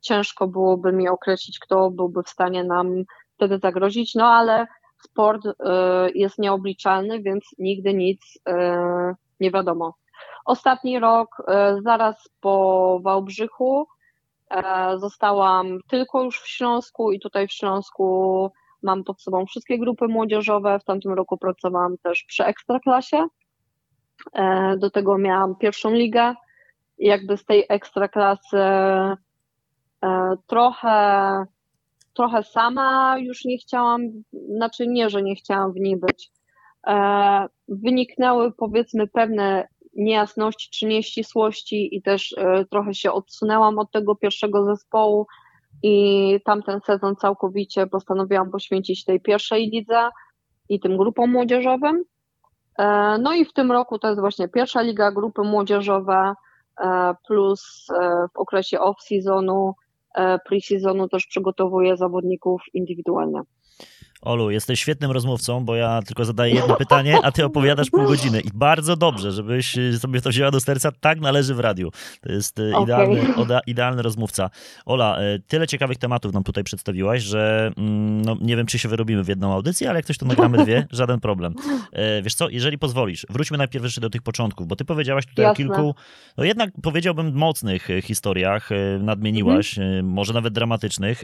ciężko 0.01 0.47
byłoby 0.47 0.91
mi 0.91 1.09
określić, 1.09 1.59
kto 1.59 1.91
byłby 1.91 2.23
w 2.23 2.29
stanie 2.29 2.63
nam 2.63 3.03
wtedy 3.35 3.59
zagrozić, 3.59 4.15
no 4.15 4.25
ale 4.25 4.67
sport 5.03 5.41
jest 6.15 6.39
nieobliczalny, 6.39 7.21
więc 7.21 7.45
nigdy 7.59 7.93
nic 7.93 8.39
nie 9.39 9.51
wiadomo. 9.51 9.93
Ostatni 10.45 10.99
rok, 10.99 11.29
zaraz 11.83 12.29
po 12.41 12.99
Wałbrzychu, 13.03 13.87
zostałam 14.97 15.77
tylko 15.89 16.23
już 16.23 16.41
w 16.41 16.47
Śląsku 16.47 17.11
i 17.11 17.19
tutaj 17.19 17.47
w 17.47 17.51
Śląsku 17.51 18.49
mam 18.83 19.03
pod 19.03 19.21
sobą 19.21 19.45
wszystkie 19.45 19.79
grupy 19.79 20.07
młodzieżowe. 20.07 20.79
W 20.79 20.83
tamtym 20.83 21.13
roku 21.13 21.37
pracowałam 21.37 21.97
też 22.03 22.23
przy 22.23 22.45
Ekstraklasie. 22.45 23.27
E, 24.33 24.75
do 24.77 24.91
tego 24.91 25.17
miałam 25.17 25.55
pierwszą 25.55 25.91
ligę. 25.91 26.33
I 26.97 27.07
jakby 27.07 27.37
z 27.37 27.45
tej 27.45 27.65
Ekstraklasy 27.69 28.57
e, 28.57 29.15
trochę, 30.47 31.45
trochę 32.13 32.43
sama 32.43 33.17
już 33.19 33.45
nie 33.45 33.57
chciałam, 33.57 34.01
znaczy 34.55 34.87
nie, 34.87 35.09
że 35.09 35.21
nie 35.23 35.35
chciałam 35.35 35.73
w 35.73 35.79
niej 35.79 35.97
być. 35.97 36.31
E, 36.87 37.47
wyniknęły 37.67 38.51
powiedzmy 38.51 39.07
pewne 39.07 39.67
niejasności 39.95 40.69
czy 40.71 40.85
nieścisłości 40.85 41.97
i 41.97 42.01
też 42.01 42.35
trochę 42.71 42.93
się 42.93 43.11
odsunęłam 43.11 43.79
od 43.79 43.91
tego 43.91 44.15
pierwszego 44.15 44.65
zespołu 44.65 45.27
i 45.83 46.39
tamten 46.45 46.79
sezon 46.85 47.15
całkowicie 47.15 47.87
postanowiłam 47.87 48.51
poświęcić 48.51 49.05
tej 49.05 49.21
pierwszej 49.21 49.69
lidze 49.69 50.09
i 50.69 50.79
tym 50.79 50.97
grupom 50.97 51.31
młodzieżowym. 51.31 52.03
E, 52.79 53.17
no 53.17 53.33
i 53.33 53.45
w 53.45 53.53
tym 53.53 53.71
roku 53.71 53.99
to 53.99 54.07
jest 54.07 54.19
właśnie 54.19 54.47
pierwsza 54.47 54.81
liga, 54.81 55.11
grupy 55.11 55.41
młodzieżowe, 55.41 56.33
e, 56.81 57.15
plus 57.27 57.87
e, 57.89 58.27
w 58.33 58.37
okresie 58.37 58.77
off-seasonu, 58.79 59.71
pre-seasonu 60.17 61.09
też 61.09 61.27
przygotowuję 61.27 61.97
zawodników 61.97 62.61
indywidualnie. 62.73 63.41
Olu, 64.23 64.51
jesteś 64.51 64.79
świetnym 64.79 65.11
rozmówcą, 65.11 65.65
bo 65.65 65.75
ja 65.75 66.01
tylko 66.01 66.25
zadaję 66.25 66.55
jedno 66.55 66.75
pytanie, 66.75 67.17
a 67.23 67.31
ty 67.31 67.45
opowiadasz 67.45 67.89
pół 67.89 68.03
godziny. 68.03 68.41
I 68.41 68.49
bardzo 68.53 68.95
dobrze, 68.95 69.31
żebyś 69.31 69.75
sobie 69.99 70.21
to 70.21 70.29
wzięła 70.29 70.51
do 70.51 70.59
serca. 70.59 70.91
Tak 70.99 71.19
należy 71.19 71.55
w 71.55 71.59
radiu. 71.59 71.91
To 72.21 72.31
jest 72.31 72.59
e, 72.59 72.75
okay. 72.75 72.83
idealny, 72.83 73.35
oda, 73.35 73.59
idealny 73.67 74.01
rozmówca. 74.01 74.49
Ola, 74.85 75.17
e, 75.17 75.39
tyle 75.39 75.67
ciekawych 75.67 75.97
tematów 75.97 76.33
nam 76.33 76.43
tutaj 76.43 76.63
przedstawiłaś, 76.63 77.23
że 77.23 77.71
mm, 77.77 78.21
no, 78.21 78.37
nie 78.41 78.57
wiem, 78.57 78.65
czy 78.65 78.79
się 78.79 78.89
wyrobimy 78.89 79.23
w 79.23 79.27
jedną 79.27 79.53
audycję, 79.53 79.89
ale 79.89 79.99
jak 79.99 80.05
ktoś 80.05 80.17
to 80.17 80.25
nagramy 80.25 80.57
dwie, 80.63 80.87
żaden 80.91 81.19
problem. 81.19 81.53
Wiesz 82.23 82.35
co, 82.35 82.49
jeżeli 82.49 82.77
pozwolisz, 82.77 83.25
wróćmy 83.29 83.57
najpierw 83.57 83.83
jeszcze 83.83 84.01
do 84.01 84.09
tych 84.09 84.21
początków, 84.21 84.67
bo 84.67 84.75
ty 84.75 84.85
powiedziałaś 84.85 85.25
tutaj 85.25 85.45
Jasne. 85.45 85.65
o 85.65 85.67
kilku, 85.67 85.95
no 86.37 86.43
jednak 86.43 86.69
powiedziałbym 86.81 87.33
mocnych 87.33 87.87
historiach, 88.03 88.69
nadmieniłaś, 88.99 89.77
mhm. 89.77 90.05
może 90.05 90.33
nawet 90.33 90.53
dramatycznych. 90.53 91.23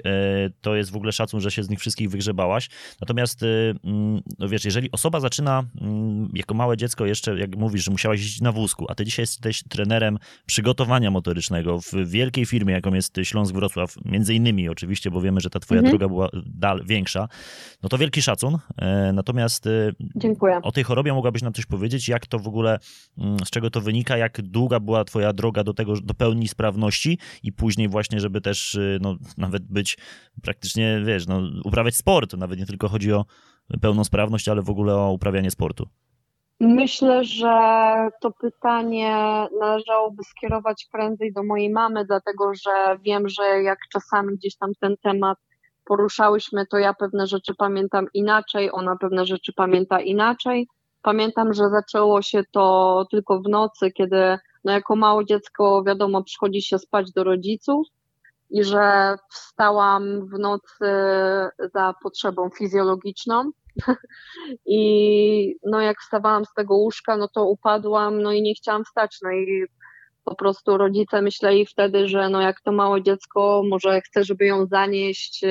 To 0.61 0.75
jest 0.75 0.91
w 0.91 0.95
ogóle 0.95 1.11
szacun, 1.11 1.41
że 1.41 1.51
się 1.51 1.63
z 1.63 1.69
nich 1.69 1.79
wszystkich 1.79 2.09
wygrzebałaś. 2.09 2.69
Natomiast, 3.01 3.43
y, 3.43 3.75
mm, 3.83 4.21
no 4.39 4.49
wiesz, 4.49 4.65
jeżeli 4.65 4.91
osoba 4.91 5.19
zaczyna 5.19 5.63
mm, 5.81 6.29
jako 6.33 6.53
małe 6.53 6.77
dziecko 6.77 7.05
jeszcze, 7.05 7.39
jak 7.39 7.55
mówisz, 7.55 7.83
że 7.83 7.91
musiałaś 7.91 8.19
jeździć 8.19 8.41
na 8.41 8.51
wózku, 8.51 8.85
a 8.89 8.95
ty 8.95 9.05
dzisiaj 9.05 9.23
jesteś 9.23 9.63
trenerem 9.63 10.17
przygotowania 10.45 11.11
motorycznego 11.11 11.79
w 11.81 11.93
wielkiej 12.05 12.45
firmie, 12.45 12.73
jaką 12.73 12.93
jest 12.93 13.19
Śląsk 13.23 13.53
Wrocław, 13.53 13.95
między 14.05 14.33
innymi 14.33 14.69
oczywiście, 14.69 15.11
bo 15.11 15.21
wiemy, 15.21 15.41
że 15.41 15.49
ta 15.49 15.59
twoja 15.59 15.79
mhm. 15.79 15.91
droga 15.91 16.13
była 16.13 16.29
dal 16.45 16.85
większa, 16.85 17.27
no 17.83 17.89
to 17.89 17.97
wielki 17.97 18.21
szacun. 18.21 18.57
E, 18.77 19.13
natomiast 19.13 19.65
y, 19.65 19.95
Dziękuję. 20.15 20.59
o 20.63 20.71
tej 20.71 20.83
chorobie 20.83 21.13
mogłabyś 21.13 21.41
nam 21.41 21.53
coś 21.53 21.65
powiedzieć, 21.65 22.07
jak 22.09 22.27
to 22.27 22.39
w 22.39 22.47
ogóle, 22.47 22.79
mm, 23.17 23.39
z 23.45 23.49
czego 23.49 23.69
to 23.69 23.81
wynika, 23.81 24.17
jak 24.17 24.41
długa 24.41 24.79
była 24.79 25.03
twoja 25.03 25.33
droga 25.33 25.63
do 25.63 25.73
tego, 25.73 26.01
do 26.01 26.13
pełni 26.13 26.47
sprawności 26.47 27.17
i 27.43 27.51
później 27.51 27.87
właśnie, 27.87 28.19
żeby 28.19 28.41
też 28.41 28.75
y, 28.75 28.99
no, 29.01 29.17
nawet 29.37 29.63
być 29.63 29.97
praktycznie, 30.41 31.01
wiesz, 31.05 31.27
no, 31.27 31.41
uprawiać 31.63 31.95
sport, 31.95 32.33
nawet 32.33 32.59
nie 32.59 32.65
tylko 32.65 32.78
tylko 32.79 32.91
chodzi 32.91 33.13
o 33.13 33.25
pełnosprawność, 33.81 34.49
ale 34.49 34.61
w 34.61 34.69
ogóle 34.69 34.95
o 34.95 35.11
uprawianie 35.11 35.51
sportu? 35.51 35.87
Myślę, 36.59 37.23
że 37.23 37.53
to 38.21 38.31
pytanie 38.31 39.47
należałoby 39.59 40.23
skierować 40.23 40.87
prędzej 40.91 41.33
do 41.33 41.43
mojej 41.43 41.69
mamy, 41.69 42.05
dlatego 42.05 42.53
że 42.53 42.99
wiem, 43.01 43.29
że 43.29 43.43
jak 43.63 43.79
czasami 43.93 44.35
gdzieś 44.35 44.55
tam 44.55 44.71
ten 44.81 44.95
temat 45.03 45.37
poruszałyśmy, 45.85 46.65
to 46.65 46.77
ja 46.77 46.93
pewne 46.93 47.27
rzeczy 47.27 47.55
pamiętam 47.55 48.07
inaczej, 48.13 48.71
ona 48.71 48.95
pewne 48.95 49.25
rzeczy 49.25 49.53
pamięta 49.53 50.01
inaczej. 50.01 50.67
Pamiętam, 51.01 51.53
że 51.53 51.69
zaczęło 51.69 52.21
się 52.21 52.43
to 52.51 53.05
tylko 53.11 53.41
w 53.41 53.49
nocy, 53.49 53.91
kiedy 53.91 54.37
no 54.63 54.71
jako 54.71 54.95
małe 54.95 55.25
dziecko, 55.25 55.83
wiadomo, 55.83 56.23
przychodzi 56.23 56.61
się 56.61 56.79
spać 56.79 57.11
do 57.11 57.23
rodziców 57.23 57.87
i 58.49 58.63
że 58.63 59.15
wstałam 59.29 60.27
w 60.27 60.39
nocy 60.39 60.85
za 61.73 61.93
potrzebą 62.03 62.49
fizjologiczną. 62.49 63.51
I 64.65 65.55
no 65.65 65.81
jak 65.81 65.99
wstawałam 65.99 66.45
z 66.45 66.53
tego 66.53 66.75
łóżka, 66.75 67.17
no 67.17 67.27
to 67.27 67.45
upadłam, 67.45 68.21
no 68.21 68.31
i 68.31 68.41
nie 68.41 68.53
chciałam 68.53 68.85
wstać. 68.85 69.17
No 69.21 69.31
i 69.31 69.65
po 70.23 70.35
prostu 70.35 70.77
rodzice 70.77 71.21
myśleli 71.21 71.65
wtedy, 71.65 72.07
że 72.07 72.29
no 72.29 72.41
jak 72.41 72.61
to 72.61 72.71
małe 72.71 73.03
dziecko, 73.03 73.63
może 73.69 74.01
chce, 74.01 74.23
żeby 74.23 74.45
ją 74.45 74.65
zanieść, 74.65 75.45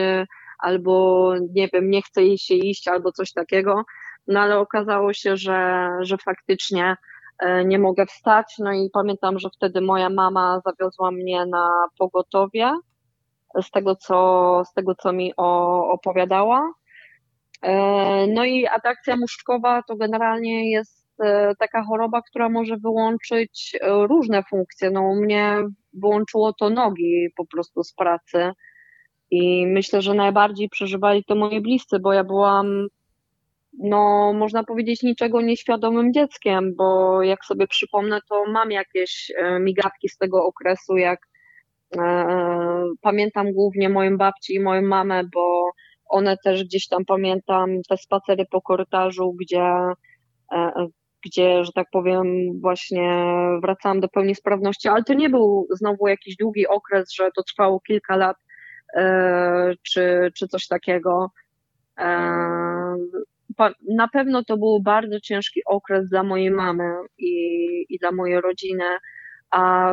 albo 0.58 1.34
nie 1.54 1.68
wiem, 1.72 1.90
nie 1.90 2.02
chce 2.02 2.22
jej 2.22 2.38
się 2.38 2.54
iść, 2.54 2.88
albo 2.88 3.12
coś 3.12 3.32
takiego. 3.32 3.84
No 4.26 4.40
ale 4.40 4.58
okazało 4.58 5.12
się, 5.12 5.36
że, 5.36 5.88
że 6.00 6.18
faktycznie 6.18 6.96
E, 6.96 6.96
nie 7.64 7.78
mogę 7.78 8.06
wstać. 8.06 8.54
No 8.58 8.72
i 8.72 8.90
pamiętam, 8.92 9.38
że 9.38 9.48
wtedy 9.56 9.80
moja 9.80 10.10
mama 10.10 10.60
zawiozła 10.64 11.10
mnie 11.10 11.46
na 11.46 11.88
pogotowie 11.98 12.72
z 13.62 13.70
tego, 13.70 13.96
co, 13.96 14.62
z 14.70 14.72
tego, 14.72 14.94
co 14.94 15.12
mi 15.12 15.32
opowiadała. 15.36 16.72
E, 17.62 18.26
no 18.26 18.44
i 18.44 18.66
atrakcja 18.66 19.16
muszczkowa 19.16 19.82
to 19.82 19.96
generalnie 19.96 20.70
jest 20.70 21.08
e, 21.22 21.54
taka 21.58 21.84
choroba, 21.84 22.22
która 22.22 22.48
może 22.48 22.76
wyłączyć 22.76 23.78
różne 23.82 24.42
funkcje. 24.50 24.90
No 24.90 25.02
u 25.02 25.14
mnie 25.16 25.56
wyłączyło 25.92 26.52
to 26.52 26.70
nogi 26.70 27.28
po 27.36 27.46
prostu 27.46 27.84
z 27.84 27.94
pracy. 27.94 28.52
I 29.30 29.66
myślę, 29.66 30.02
że 30.02 30.14
najbardziej 30.14 30.68
przeżywali 30.68 31.24
to 31.24 31.34
moi 31.34 31.60
bliscy, 31.60 31.98
bo 31.98 32.12
ja 32.12 32.24
byłam 32.24 32.88
no, 33.78 34.32
można 34.32 34.64
powiedzieć, 34.64 35.02
niczego 35.02 35.40
nieświadomym 35.40 36.12
dzieckiem, 36.12 36.74
bo 36.76 37.22
jak 37.22 37.44
sobie 37.44 37.66
przypomnę, 37.66 38.20
to 38.28 38.44
mam 38.46 38.70
jakieś 38.70 39.32
e, 39.36 39.60
migawki 39.60 40.08
z 40.08 40.16
tego 40.16 40.44
okresu, 40.46 40.96
jak 40.96 41.20
e, 41.98 42.00
pamiętam 43.00 43.52
głównie 43.52 43.88
moją 43.88 44.16
babci 44.16 44.54
i 44.54 44.60
moją 44.60 44.82
mamę, 44.82 45.22
bo 45.34 45.70
one 46.06 46.36
też 46.44 46.64
gdzieś 46.64 46.88
tam 46.88 47.04
pamiętam 47.04 47.70
te 47.88 47.96
spacery 47.96 48.44
po 48.50 48.62
korytarzu, 48.62 49.32
gdzie, 49.40 49.72
e, 50.52 50.86
gdzie, 51.24 51.64
że 51.64 51.72
tak 51.72 51.86
powiem, 51.92 52.26
właśnie 52.60 53.24
wracałam 53.62 54.00
do 54.00 54.08
pełni 54.08 54.34
sprawności, 54.34 54.88
ale 54.88 55.04
to 55.04 55.14
nie 55.14 55.30
był 55.30 55.66
znowu 55.70 56.08
jakiś 56.08 56.36
długi 56.36 56.66
okres, 56.66 57.12
że 57.14 57.30
to 57.36 57.42
trwało 57.42 57.80
kilka 57.80 58.16
lat 58.16 58.36
czy, 59.82 60.30
czy 60.34 60.48
coś 60.48 60.66
takiego. 60.66 61.30
Na 63.88 64.08
pewno 64.08 64.44
to 64.44 64.56
był 64.56 64.82
bardzo 64.82 65.20
ciężki 65.20 65.60
okres 65.66 66.08
dla 66.08 66.22
mojej 66.22 66.50
mamy 66.50 66.84
i, 67.18 67.32
i 67.88 67.98
dla 67.98 68.12
mojej 68.12 68.40
rodziny, 68.40 68.84
a 69.50 69.92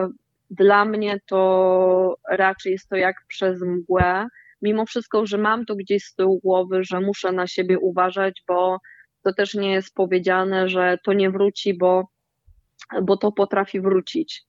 dla 0.49 0.85
mnie 0.85 1.19
to 1.27 2.17
raczej 2.29 2.71
jest 2.71 2.89
to 2.89 2.95
jak 2.95 3.15
przez 3.27 3.61
mgłę. 3.61 4.27
Mimo 4.61 4.85
wszystko, 4.85 5.25
że 5.25 5.37
mam 5.37 5.65
to 5.65 5.75
gdzieś 5.75 6.03
z 6.03 6.15
tyłu 6.15 6.39
głowy, 6.39 6.83
że 6.83 7.01
muszę 7.01 7.31
na 7.31 7.47
siebie 7.47 7.79
uważać, 7.79 8.43
bo 8.47 8.77
to 9.23 9.33
też 9.33 9.53
nie 9.53 9.71
jest 9.71 9.95
powiedziane, 9.95 10.69
że 10.69 10.97
to 11.03 11.13
nie 11.13 11.29
wróci, 11.29 11.73
bo, 11.77 12.07
bo 13.03 13.17
to 13.17 13.31
potrafi 13.31 13.81
wrócić. 13.81 14.43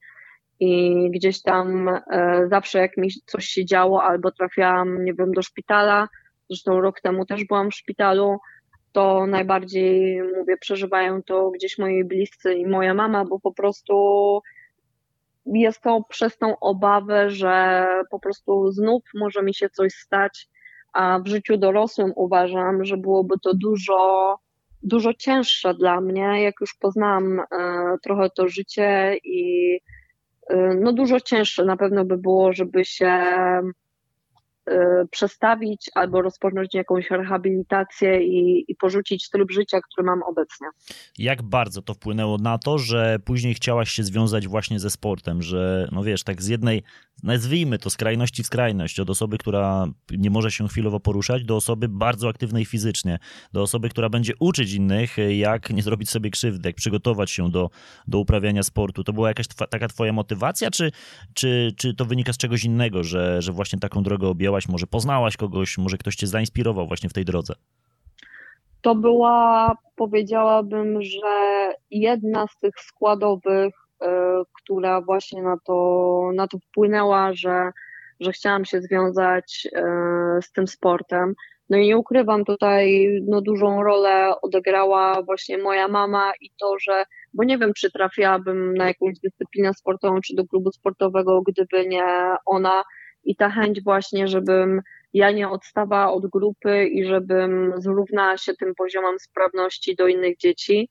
I 0.60 0.94
gdzieś 1.10 1.42
tam 1.42 1.88
e, 1.88 2.02
zawsze 2.50 2.78
jak 2.78 2.96
mi 2.96 3.08
coś 3.26 3.46
się 3.46 3.64
działo, 3.64 4.02
albo 4.02 4.32
trafiałam, 4.32 5.04
nie 5.04 5.14
wiem, 5.14 5.32
do 5.32 5.42
szpitala, 5.42 6.08
zresztą 6.50 6.80
rok 6.80 7.00
temu 7.00 7.26
też 7.26 7.44
byłam 7.44 7.70
w 7.70 7.74
szpitalu, 7.74 8.38
to 8.96 9.26
najbardziej, 9.26 10.22
mówię, 10.38 10.56
przeżywają 10.56 11.22
to 11.22 11.50
gdzieś 11.50 11.78
moi 11.78 12.04
bliscy 12.04 12.54
i 12.54 12.66
moja 12.66 12.94
mama, 12.94 13.24
bo 13.24 13.40
po 13.40 13.52
prostu 13.52 13.94
jest 15.46 15.80
to 15.80 16.02
przez 16.08 16.38
tą 16.38 16.58
obawę, 16.58 17.30
że 17.30 17.86
po 18.10 18.20
prostu 18.20 18.72
znów 18.72 19.02
może 19.14 19.42
mi 19.42 19.54
się 19.54 19.70
coś 19.70 19.92
stać, 19.92 20.48
a 20.92 21.18
w 21.24 21.28
życiu 21.28 21.56
dorosłym 21.56 22.12
uważam, 22.16 22.84
że 22.84 22.96
byłoby 22.96 23.34
to 23.42 23.54
dużo, 23.54 24.38
dużo 24.82 25.14
cięższe 25.14 25.74
dla 25.74 26.00
mnie, 26.00 26.42
jak 26.42 26.54
już 26.60 26.74
poznałam 26.74 27.40
e, 27.40 27.44
trochę 28.02 28.30
to 28.30 28.48
życie 28.48 29.16
i 29.24 29.70
e, 30.50 30.74
no 30.80 30.92
dużo 30.92 31.20
cięższe 31.20 31.64
na 31.64 31.76
pewno 31.76 32.04
by 32.04 32.16
było, 32.16 32.52
żeby 32.52 32.84
się 32.84 33.12
przestawić 35.10 35.90
albo 35.94 36.22
rozpocząć 36.22 36.74
jakąś 36.74 37.10
rehabilitację 37.10 38.22
i, 38.22 38.64
i 38.68 38.74
porzucić 38.76 39.30
tryb 39.30 39.52
życia, 39.52 39.80
który 39.80 40.06
mam 40.06 40.22
obecnie. 40.22 40.66
Jak 41.18 41.42
bardzo 41.42 41.82
to 41.82 41.94
wpłynęło 41.94 42.38
na 42.38 42.58
to, 42.58 42.78
że 42.78 43.18
później 43.24 43.54
chciałaś 43.54 43.90
się 43.90 44.02
związać 44.02 44.48
właśnie 44.48 44.80
ze 44.80 44.90
sportem, 44.90 45.42
że 45.42 45.88
no 45.92 46.02
wiesz, 46.04 46.24
tak 46.24 46.42
z 46.42 46.48
jednej, 46.48 46.82
nazwijmy 47.22 47.78
to 47.78 47.90
skrajności 47.90 48.42
w 48.42 48.46
skrajność, 48.46 49.00
od 49.00 49.10
osoby, 49.10 49.38
która 49.38 49.86
nie 50.10 50.30
może 50.30 50.50
się 50.50 50.68
chwilowo 50.68 51.00
poruszać, 51.00 51.44
do 51.44 51.56
osoby 51.56 51.88
bardzo 51.88 52.28
aktywnej 52.28 52.64
fizycznie, 52.64 53.18
do 53.52 53.62
osoby, 53.62 53.88
która 53.88 54.08
będzie 54.08 54.32
uczyć 54.40 54.72
innych, 54.72 55.16
jak 55.28 55.70
nie 55.70 55.82
zrobić 55.82 56.10
sobie 56.10 56.30
krzywdy, 56.30 56.68
jak 56.68 56.76
przygotować 56.76 57.30
się 57.30 57.50
do, 57.50 57.70
do 58.06 58.18
uprawiania 58.18 58.62
sportu. 58.62 59.04
To 59.04 59.12
była 59.12 59.28
jakaś 59.28 59.48
twa, 59.48 59.66
taka 59.66 59.88
twoja 59.88 60.12
motywacja, 60.12 60.70
czy, 60.70 60.92
czy, 61.34 61.72
czy 61.76 61.94
to 61.94 62.04
wynika 62.04 62.32
z 62.32 62.36
czegoś 62.36 62.64
innego, 62.64 63.04
że, 63.04 63.42
że 63.42 63.52
właśnie 63.52 63.78
taką 63.78 64.02
drogę 64.02 64.28
może 64.68 64.86
poznałaś 64.86 65.36
kogoś, 65.36 65.78
może 65.78 65.98
ktoś 65.98 66.16
cię 66.16 66.26
zainspirował 66.26 66.86
właśnie 66.86 67.08
w 67.08 67.12
tej 67.12 67.24
drodze? 67.24 67.54
To 68.80 68.94
była, 68.94 69.76
powiedziałabym, 69.96 71.02
że 71.02 71.72
jedna 71.90 72.46
z 72.46 72.58
tych 72.58 72.74
składowych, 72.80 73.74
y, 74.02 74.06
która 74.52 75.00
właśnie 75.00 75.42
na 75.42 75.56
to, 75.64 76.30
na 76.34 76.48
to 76.48 76.58
wpłynęła, 76.58 77.32
że, 77.32 77.70
że 78.20 78.32
chciałam 78.32 78.64
się 78.64 78.80
związać 78.80 79.66
y, 79.66 80.42
z 80.42 80.52
tym 80.52 80.66
sportem. 80.66 81.34
No 81.70 81.76
i 81.76 81.86
nie 81.86 81.98
ukrywam 81.98 82.44
tutaj, 82.44 83.08
no 83.28 83.40
dużą 83.40 83.82
rolę 83.82 84.40
odegrała 84.42 85.22
właśnie 85.22 85.58
moja 85.58 85.88
mama 85.88 86.32
i 86.40 86.50
to, 86.60 86.78
że, 86.78 87.04
bo 87.34 87.44
nie 87.44 87.58
wiem, 87.58 87.72
czy 87.76 87.90
trafiłabym 87.90 88.74
na 88.74 88.86
jakąś 88.86 89.18
dyscyplinę 89.18 89.74
sportową, 89.74 90.20
czy 90.20 90.34
do 90.34 90.46
klubu 90.46 90.72
sportowego, 90.72 91.42
gdyby 91.42 91.86
nie 91.88 92.36
ona 92.46 92.82
i 93.26 93.36
ta 93.36 93.50
chęć 93.50 93.82
właśnie, 93.82 94.28
żebym 94.28 94.82
ja 95.14 95.30
nie 95.30 95.48
odstawała 95.48 96.12
od 96.12 96.26
grupy 96.26 96.86
i 96.86 97.04
żebym 97.04 97.72
zrównała 97.76 98.36
się 98.36 98.54
tym 98.54 98.74
poziomem 98.74 99.18
sprawności 99.18 99.96
do 99.96 100.06
innych 100.06 100.36
dzieci. 100.36 100.88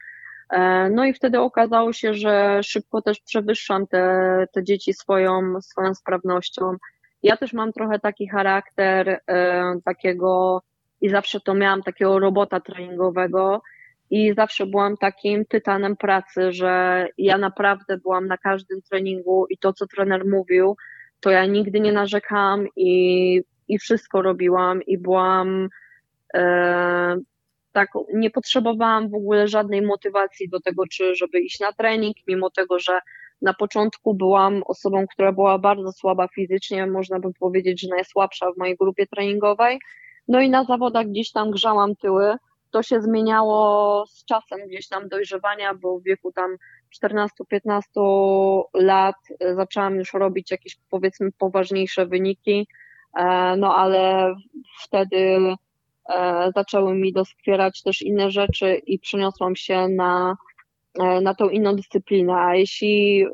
E, 0.49 0.89
no 0.89 1.05
i 1.05 1.13
wtedy 1.13 1.39
okazało 1.39 1.93
się, 1.93 2.13
że 2.13 2.63
szybko 2.63 3.01
też 3.01 3.19
przewyższam 3.19 3.87
te, 3.87 4.45
te 4.53 4.63
dzieci 4.63 4.93
swoją, 4.93 5.61
swoją 5.61 5.95
sprawnością. 5.95 6.75
Ja 7.23 7.37
też 7.37 7.53
mam 7.53 7.73
trochę 7.73 7.99
taki 7.99 8.27
charakter 8.27 9.19
e, 9.27 9.63
takiego 9.85 10.61
i 11.01 11.09
zawsze 11.09 11.39
to 11.39 11.53
miałam 11.53 11.83
takiego 11.83 12.19
robota 12.19 12.59
treningowego 12.59 13.61
i 14.09 14.33
zawsze 14.33 14.65
byłam 14.65 14.97
takim 14.97 15.45
tytanem 15.45 15.97
pracy, 15.97 16.51
że 16.51 17.07
ja 17.17 17.37
naprawdę 17.37 17.97
byłam 17.97 18.27
na 18.27 18.37
każdym 18.37 18.81
treningu 18.81 19.45
i 19.49 19.57
to, 19.57 19.73
co 19.73 19.87
trener 19.87 20.25
mówił, 20.25 20.75
to 21.25 21.31
ja 21.31 21.45
nigdy 21.45 21.79
nie 21.79 21.91
narzekałam 21.91 22.67
i, 22.75 23.41
i 23.67 23.79
wszystko 23.79 24.21
robiłam 24.21 24.83
i 24.83 24.97
byłam 24.97 25.69
e, 26.33 27.17
tak, 27.71 27.89
nie 28.13 28.29
potrzebowałam 28.29 29.09
w 29.09 29.15
ogóle 29.15 29.47
żadnej 29.47 29.81
motywacji 29.81 30.49
do 30.49 30.59
tego, 30.59 30.83
czy 30.91 31.15
żeby 31.15 31.39
iść 31.39 31.59
na 31.59 31.73
trening, 31.73 32.17
mimo 32.27 32.49
tego, 32.49 32.79
że 32.79 32.99
na 33.41 33.53
początku 33.53 34.13
byłam 34.13 34.63
osobą, 34.65 35.05
która 35.13 35.31
była 35.31 35.59
bardzo 35.59 35.91
słaba 35.91 36.27
fizycznie, 36.27 36.87
można 36.87 37.19
by 37.19 37.33
powiedzieć, 37.39 37.81
że 37.81 37.87
najsłabsza 37.87 38.51
w 38.51 38.57
mojej 38.57 38.75
grupie 38.75 39.07
treningowej. 39.07 39.79
No 40.27 40.41
i 40.41 40.49
na 40.49 40.63
zawodach 40.63 41.07
gdzieś 41.07 41.31
tam 41.31 41.51
grzałam 41.51 41.95
tyły. 41.95 42.35
To 42.71 42.83
się 42.83 43.01
zmieniało 43.01 44.05
z 44.07 44.25
czasem 44.25 44.59
gdzieś 44.67 44.87
tam 44.87 45.09
dojrzewania, 45.09 45.73
bo 45.73 45.99
w 45.99 46.03
wieku 46.03 46.31
tam 46.31 46.57
14-15 47.03 48.61
lat 48.73 49.15
e, 49.39 49.55
zaczęłam 49.55 49.95
już 49.95 50.13
robić 50.13 50.51
jakieś 50.51 50.77
powiedzmy 50.89 51.31
poważniejsze 51.37 52.05
wyniki, 52.05 52.67
e, 53.17 53.55
no 53.57 53.75
ale 53.75 54.33
wtedy 54.83 55.39
e, 56.09 56.51
zaczęły 56.55 56.95
mi 56.95 57.13
doskwierać 57.13 57.83
też 57.83 58.01
inne 58.01 58.31
rzeczy 58.31 58.75
i 58.75 58.99
przeniosłam 58.99 59.55
się 59.55 59.87
na, 59.87 60.35
na 61.21 61.35
tą 61.35 61.49
inną 61.49 61.75
dyscyplinę. 61.75 62.33
A 62.33 62.55
jeśli 62.55 63.25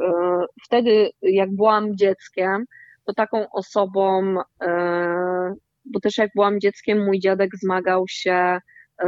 wtedy, 0.63 1.11
jak 1.21 1.55
byłam 1.55 1.97
dzieckiem, 1.97 2.65
to 3.05 3.13
taką 3.13 3.51
osobą, 3.51 4.35
bo 5.85 5.99
też 5.99 6.17
jak 6.17 6.29
byłam 6.35 6.59
dzieckiem, 6.59 7.05
mój 7.05 7.19
dziadek 7.19 7.49
zmagał 7.55 8.05
się 8.07 8.59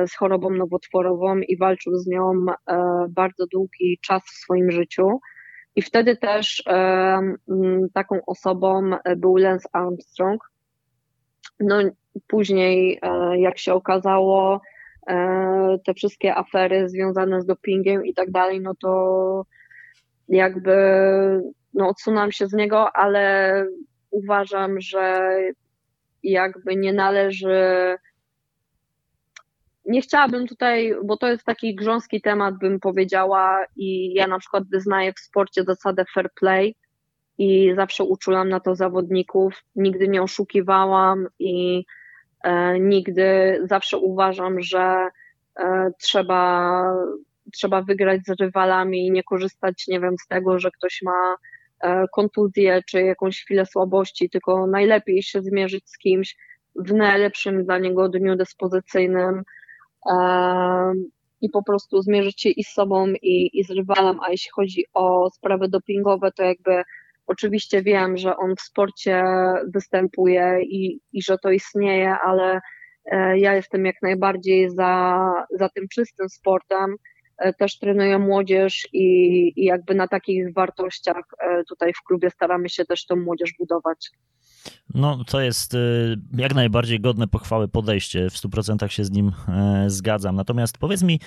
z 0.07 0.15
chorobą 0.15 0.49
nowotworową 0.49 1.37
i 1.39 1.57
walczył 1.57 1.95
z 1.95 2.07
nią 2.07 2.31
e, 2.31 2.75
bardzo 3.09 3.45
długi 3.47 3.99
czas 4.01 4.23
w 4.23 4.37
swoim 4.37 4.71
życiu. 4.71 5.19
I 5.75 5.81
wtedy 5.81 6.17
też 6.17 6.63
e, 6.67 7.19
taką 7.93 8.19
osobą 8.27 8.91
był 9.17 9.37
Lance 9.37 9.69
Armstrong. 9.73 10.41
No, 11.59 11.81
później, 12.27 12.99
jak 13.37 13.57
się 13.57 13.73
okazało, 13.73 14.61
te 15.85 15.93
wszystkie 15.95 16.35
afery 16.35 16.89
związane 16.89 17.41
z 17.41 17.45
dopingiem 17.45 18.05
i 18.05 18.13
tak 18.13 18.31
dalej, 18.31 18.61
no 18.61 18.73
to 18.81 19.45
jakby 20.29 20.75
no, 21.73 21.87
odsunąłem 21.87 22.31
się 22.31 22.47
z 22.47 22.53
niego, 22.53 22.95
ale 22.95 23.65
uważam, 24.11 24.81
że 24.81 25.31
jakby 26.23 26.75
nie 26.75 26.93
należy 26.93 27.95
nie 29.85 30.01
chciałabym 30.01 30.47
tutaj, 30.47 30.95
bo 31.03 31.17
to 31.17 31.27
jest 31.27 31.43
taki 31.43 31.75
grząski 31.75 32.21
temat, 32.21 32.57
bym 32.57 32.79
powiedziała, 32.79 33.65
i 33.75 34.13
ja 34.13 34.27
na 34.27 34.39
przykład 34.39 34.63
wyznaję 34.69 35.13
w 35.13 35.19
sporcie 35.19 35.63
zasadę 35.63 36.05
fair 36.13 36.29
play 36.33 36.75
i 37.37 37.73
zawsze 37.75 38.03
uczulam 38.03 38.49
na 38.49 38.59
to 38.59 38.75
zawodników. 38.75 39.63
Nigdy 39.75 40.07
nie 40.07 40.21
oszukiwałam 40.23 41.27
i 41.39 41.85
e, 42.43 42.79
nigdy 42.79 43.59
zawsze 43.63 43.97
uważam, 43.97 44.61
że 44.61 45.09
e, 45.59 45.91
trzeba, 45.99 46.81
trzeba 47.53 47.81
wygrać 47.81 48.21
z 48.25 48.41
rywalami 48.41 49.07
i 49.07 49.11
nie 49.11 49.23
korzystać, 49.23 49.87
nie 49.87 49.99
wiem, 49.99 50.15
z 50.23 50.27
tego, 50.27 50.59
że 50.59 50.71
ktoś 50.71 51.01
ma 51.01 51.35
e, 51.79 52.05
kontuzję 52.13 52.81
czy 52.87 53.01
jakąś 53.01 53.43
chwilę 53.43 53.65
słabości, 53.65 54.29
tylko 54.29 54.67
najlepiej 54.67 55.23
się 55.23 55.41
zmierzyć 55.41 55.89
z 55.89 55.97
kimś 55.97 56.35
w 56.75 56.93
najlepszym 56.93 57.65
dla 57.65 57.77
niego 57.77 58.09
dniu 58.09 58.35
dyspozycyjnym 58.35 59.43
i 61.41 61.49
po 61.49 61.63
prostu 61.63 62.01
zmierzyć 62.01 62.41
się 62.41 62.49
i 62.49 62.63
z 62.63 62.67
sobą, 62.67 63.07
i, 63.07 63.59
i 63.59 63.63
z 63.63 63.71
rywalem, 63.71 64.19
a 64.19 64.31
jeśli 64.31 64.51
chodzi 64.51 64.85
o 64.93 65.29
sprawy 65.31 65.67
dopingowe, 65.67 66.31
to 66.31 66.43
jakby 66.43 66.83
oczywiście 67.27 67.81
wiem, 67.81 68.17
że 68.17 68.37
on 68.37 68.55
w 68.55 68.61
sporcie 68.61 69.23
występuje 69.73 70.59
i, 70.61 70.99
i 71.13 71.21
że 71.23 71.37
to 71.37 71.51
istnieje, 71.51 72.15
ale 72.19 72.61
e, 73.05 73.39
ja 73.39 73.55
jestem 73.55 73.85
jak 73.85 73.95
najbardziej 74.01 74.69
za, 74.69 75.19
za 75.59 75.69
tym 75.69 75.87
czystym 75.87 76.29
sportem. 76.29 76.95
E, 77.37 77.53
też 77.53 77.79
trenuję 77.79 78.19
młodzież 78.19 78.87
i, 78.93 79.07
i 79.55 79.65
jakby 79.65 79.95
na 79.95 80.07
takich 80.07 80.53
wartościach 80.53 81.25
e, 81.39 81.63
tutaj 81.69 81.93
w 81.93 82.03
klubie 82.07 82.29
staramy 82.29 82.69
się 82.69 82.85
też 82.85 83.05
tą 83.05 83.15
młodzież 83.15 83.53
budować. 83.59 84.09
No, 84.93 85.23
to 85.23 85.41
jest 85.41 85.73
y, 85.73 86.17
jak 86.37 86.55
najbardziej 86.55 86.99
godne 86.99 87.27
pochwały 87.27 87.67
podejście. 87.67 88.29
W 88.29 88.33
100% 88.33 88.87
się 88.87 89.05
z 89.05 89.11
nim 89.11 89.31
e, 89.47 89.85
zgadzam. 89.87 90.35
Natomiast 90.35 90.77
powiedz 90.77 91.03
mi, 91.03 91.19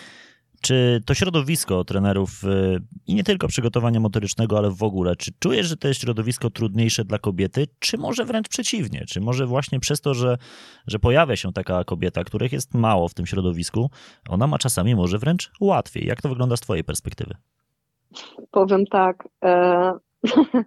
czy 0.60 1.00
to 1.06 1.14
środowisko 1.14 1.84
trenerów 1.84 2.44
y, 2.44 2.80
i 3.06 3.14
nie 3.14 3.24
tylko 3.24 3.48
przygotowania 3.48 4.00
motorycznego, 4.00 4.58
ale 4.58 4.70
w 4.70 4.82
ogóle, 4.82 5.16
czy 5.16 5.32
czujesz, 5.38 5.66
że 5.66 5.76
to 5.76 5.88
jest 5.88 6.00
środowisko 6.00 6.50
trudniejsze 6.50 7.04
dla 7.04 7.18
kobiety, 7.18 7.66
czy 7.78 7.98
może 7.98 8.24
wręcz 8.24 8.48
przeciwnie? 8.48 9.04
Czy 9.08 9.20
może 9.20 9.46
właśnie 9.46 9.80
przez 9.80 10.00
to, 10.00 10.14
że, 10.14 10.38
że 10.86 10.98
pojawia 10.98 11.36
się 11.36 11.52
taka 11.52 11.84
kobieta, 11.84 12.24
których 12.24 12.52
jest 12.52 12.74
mało 12.74 13.08
w 13.08 13.14
tym 13.14 13.26
środowisku, 13.26 13.90
ona 14.28 14.46
ma 14.46 14.58
czasami 14.58 14.94
może 14.94 15.18
wręcz 15.18 15.50
łatwiej? 15.60 16.06
Jak 16.06 16.22
to 16.22 16.28
wygląda 16.28 16.56
z 16.56 16.60
Twojej 16.60 16.84
perspektywy? 16.84 17.34
Powiem 18.50 18.86
tak. 18.86 19.28
E 20.24 20.28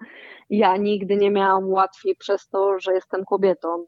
ja 0.49 0.77
nigdy 0.77 1.15
nie 1.15 1.31
miałam 1.31 1.69
łatwiej 1.69 2.15
przez 2.15 2.49
to, 2.49 2.79
że 2.79 2.93
jestem 2.93 3.25
kobietą. 3.25 3.85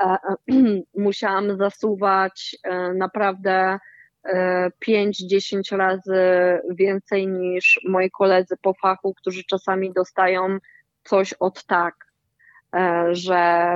E, 0.00 0.16
musiałam 0.96 1.58
zasuwać 1.58 2.56
e, 2.64 2.94
naprawdę 2.94 3.78
5-10 4.88 5.60
e, 5.72 5.76
razy 5.76 6.20
więcej 6.70 7.28
niż 7.28 7.80
moi 7.88 8.10
koledzy 8.10 8.56
po 8.62 8.74
fachu, 8.74 9.14
którzy 9.14 9.44
czasami 9.44 9.92
dostają 9.92 10.58
coś 11.04 11.32
od 11.32 11.64
tak, 11.64 11.94
że 13.10 13.72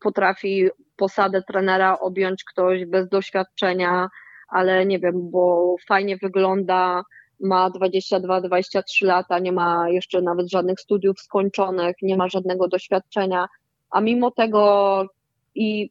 potrafi 0.00 0.68
posadę 0.96 1.42
trenera 1.42 1.98
objąć 1.98 2.44
ktoś 2.44 2.84
bez 2.84 3.08
doświadczenia, 3.08 4.08
ale 4.48 4.86
nie 4.86 4.98
wiem, 4.98 5.30
bo 5.30 5.74
fajnie 5.88 6.16
wygląda, 6.16 7.02
ma 7.40 7.70
22-23 7.70 9.06
lata, 9.06 9.38
nie 9.38 9.52
ma 9.52 9.88
jeszcze 9.88 10.22
nawet 10.22 10.50
żadnych 10.50 10.80
studiów 10.80 11.20
skończonych, 11.20 11.96
nie 12.02 12.16
ma 12.16 12.28
żadnego 12.28 12.68
doświadczenia, 12.68 13.48
a 13.90 14.00
mimo 14.00 14.30
tego 14.30 15.06
i 15.54 15.90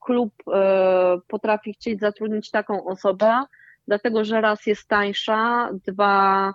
klub 0.00 0.32
e, 0.54 1.18
potrafi 1.28 1.72
chcieć 1.72 2.00
zatrudnić 2.00 2.50
taką 2.50 2.84
osobę, 2.84 3.42
dlatego 3.88 4.24
że 4.24 4.40
raz 4.40 4.66
jest 4.66 4.88
tańsza, 4.88 5.70
dwa 5.86 6.52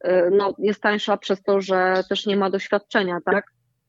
e, 0.00 0.30
no, 0.30 0.54
jest 0.58 0.82
tańsza 0.82 1.16
przez 1.16 1.42
to, 1.42 1.60
że 1.60 2.04
też 2.08 2.26
nie 2.26 2.36
ma 2.36 2.50
doświadczenia, 2.50 3.18
tak? 3.24 3.44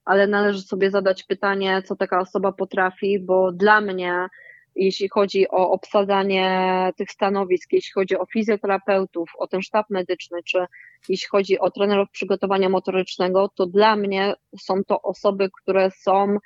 ale 0.06 0.28
należy 0.28 0.62
sobie 0.62 0.92
zadać 0.92 1.24
pytanie, 1.24 1.82
co 1.86 1.96
taka 1.96 2.20
osoba 2.20 2.52
potrafi, 2.52 3.20
bo 3.20 3.52
dla 3.52 3.82
mnie, 3.82 4.28
jeśli 4.78 5.10
chodzi 5.10 5.50
o 5.50 5.72
obsadzanie 5.72 6.50
tych 6.98 7.12
stanowisk, 7.12 7.74
jeśli 7.74 7.92
chodzi 7.92 8.18
o 8.18 8.26
fizjoterapeutów, 8.26 9.30
o 9.38 9.48
ten 9.48 9.62
sztab 9.62 9.90
medyczny, 9.90 10.44
czy 10.44 10.66
jeśli 11.10 11.28
chodzi 11.28 11.60
o 11.60 11.72
trenerów 11.72 12.10
przygotowania 12.12 12.70
motorycznego, 12.70 13.50
to 13.56 13.66
dla 13.66 13.96
mnie 13.96 14.34
są 14.60 14.84
to 14.84 15.02
osoby, 15.02 15.50
które 15.62 15.92
są 15.92 16.38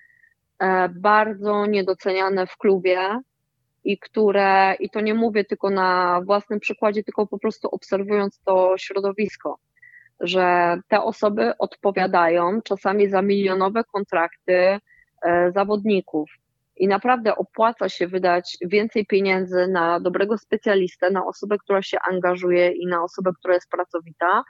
e, 0.59 0.89
bardzo 0.89 1.65
niedoceniane 1.65 2.47
w 2.47 2.57
klubie 2.57 3.19
i 3.83 3.97
które, 3.97 4.75
i 4.79 4.89
to 4.89 5.01
nie 5.01 5.13
mówię 5.13 5.45
tylko 5.45 5.69
na 5.69 6.21
własnym 6.25 6.59
przykładzie, 6.59 7.03
tylko 7.03 7.27
po 7.27 7.39
prostu 7.39 7.67
obserwując 7.67 8.39
to 8.45 8.77
środowisko 8.77 9.59
że 10.21 10.77
te 10.87 11.03
osoby 11.03 11.57
odpowiadają 11.57 12.61
czasami 12.61 13.09
za 13.09 13.21
milionowe 13.21 13.83
kontrakty 13.83 14.79
e, 15.21 15.51
zawodników. 15.51 16.29
I 16.81 16.87
naprawdę 16.87 17.35
opłaca 17.35 17.89
się 17.89 18.07
wydać 18.07 18.57
więcej 18.61 19.05
pieniędzy 19.05 19.67
na 19.67 19.99
dobrego 19.99 20.37
specjalistę, 20.37 21.11
na 21.11 21.25
osobę, 21.25 21.57
która 21.57 21.81
się 21.81 21.97
angażuje 22.09 22.71
i 22.71 22.87
na 22.87 23.03
osobę, 23.03 23.31
która 23.39 23.53
jest 23.53 23.69
pracowita 23.69 24.43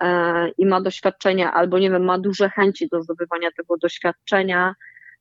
e, 0.00 0.48
i 0.48 0.66
ma 0.66 0.80
doświadczenie, 0.80 1.50
albo 1.50 1.78
nie 1.78 1.90
wiem, 1.90 2.04
ma 2.04 2.18
duże 2.18 2.50
chęci 2.50 2.88
do 2.88 3.02
zdobywania 3.02 3.48
tego 3.56 3.76
doświadczenia 3.76 4.74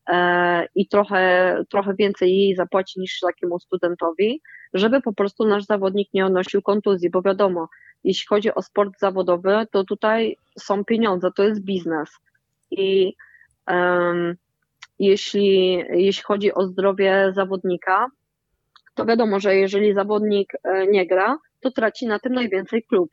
e, 0.08 0.68
i 0.76 0.88
trochę, 0.88 1.56
trochę 1.70 1.94
więcej 1.96 2.38
jej 2.38 2.56
zapłaci 2.56 3.00
niż 3.00 3.20
takiemu 3.20 3.60
studentowi, 3.60 4.42
żeby 4.74 5.02
po 5.02 5.14
prostu 5.14 5.48
nasz 5.48 5.64
zawodnik 5.64 6.10
nie 6.14 6.26
odnosił 6.26 6.62
kontuzji, 6.62 7.10
bo 7.10 7.22
wiadomo, 7.22 7.70
jeśli 8.04 8.28
chodzi 8.28 8.56
o 8.56 8.62
sport 8.62 9.00
zawodowy, 9.00 9.68
to 9.72 9.84
tutaj 9.84 10.38
są 10.60 10.86
pieniądze, 10.86 11.32
to 11.36 11.44
jest 11.44 11.62
biznes. 11.62 12.10
I 12.72 13.16
um, 13.68 14.36
jeśli, 15.06 15.74
jeśli 15.90 16.24
chodzi 16.24 16.54
o 16.54 16.64
zdrowie 16.64 17.32
zawodnika, 17.36 18.08
to 18.94 19.06
wiadomo, 19.06 19.40
że 19.40 19.56
jeżeli 19.56 19.94
zawodnik 19.94 20.54
e, 20.64 20.88
nie 20.88 21.08
gra, 21.08 21.38
to 21.60 21.72
traci 21.72 22.08
na 22.08 22.20
tym 22.20 22.34
najwięcej 22.34 22.84
klub, 22.84 23.10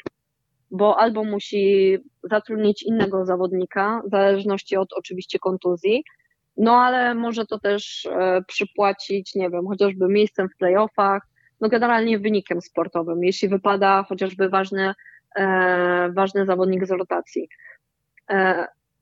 bo 0.71 0.99
albo 0.99 1.25
musi 1.25 1.97
zatrudnić 2.23 2.83
innego 2.83 3.27
zawodnika, 3.27 4.03
w 4.07 4.11
zależności 4.11 4.77
od 4.77 4.93
oczywiście 4.93 5.39
kontuzji, 5.39 6.05
no 6.57 6.77
ale 6.77 7.15
może 7.15 7.47
to 7.47 7.59
też 7.59 8.07
e, 8.07 8.43
przypłacić, 8.47 9.35
nie 9.35 9.51
wiem, 9.51 9.67
chociażby 9.67 10.09
miejscem 10.09 10.49
w 10.49 10.57
playoffach, 10.57 11.23
no 11.61 11.69
generalnie 11.69 12.19
wynikiem 12.19 12.61
sportowym, 12.61 13.25
jeśli 13.25 13.49
wypada 13.49 14.05
chociażby 14.09 14.49
ważny, 14.49 14.95
e, 15.37 16.13
ważny 16.13 16.47
zawodnik 16.47 16.87
z 16.87 16.91
rotacji. 16.91 17.49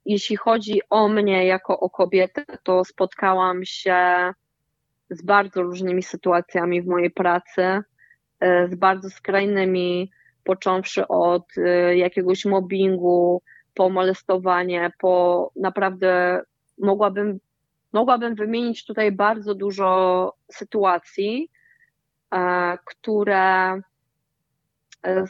Jeśli 0.09 0.35
chodzi 0.35 0.81
o 0.89 1.07
mnie 1.07 1.45
jako 1.45 1.79
o 1.79 1.89
kobietę, 1.89 2.45
to 2.63 2.85
spotkałam 2.85 3.65
się 3.65 4.31
z 5.09 5.21
bardzo 5.21 5.61
różnymi 5.61 6.03
sytuacjami 6.03 6.81
w 6.81 6.87
mojej 6.87 7.11
pracy, 7.11 7.61
e, 8.39 8.67
z 8.67 8.75
bardzo 8.75 9.09
skrajnymi, 9.09 10.11
począwszy 10.43 11.07
od 11.07 11.45
e, 11.57 11.97
jakiegoś 11.97 12.45
mobbingu, 12.45 13.41
po 13.73 13.89
molestowanie, 13.89 14.91
po 14.99 15.51
naprawdę 15.55 16.41
mogłabym, 16.77 17.39
mogłabym 17.93 18.35
wymienić 18.35 18.85
tutaj 18.85 19.11
bardzo 19.11 19.55
dużo 19.55 20.33
sytuacji, 20.51 21.49
E, 22.33 22.77
które 22.85 23.81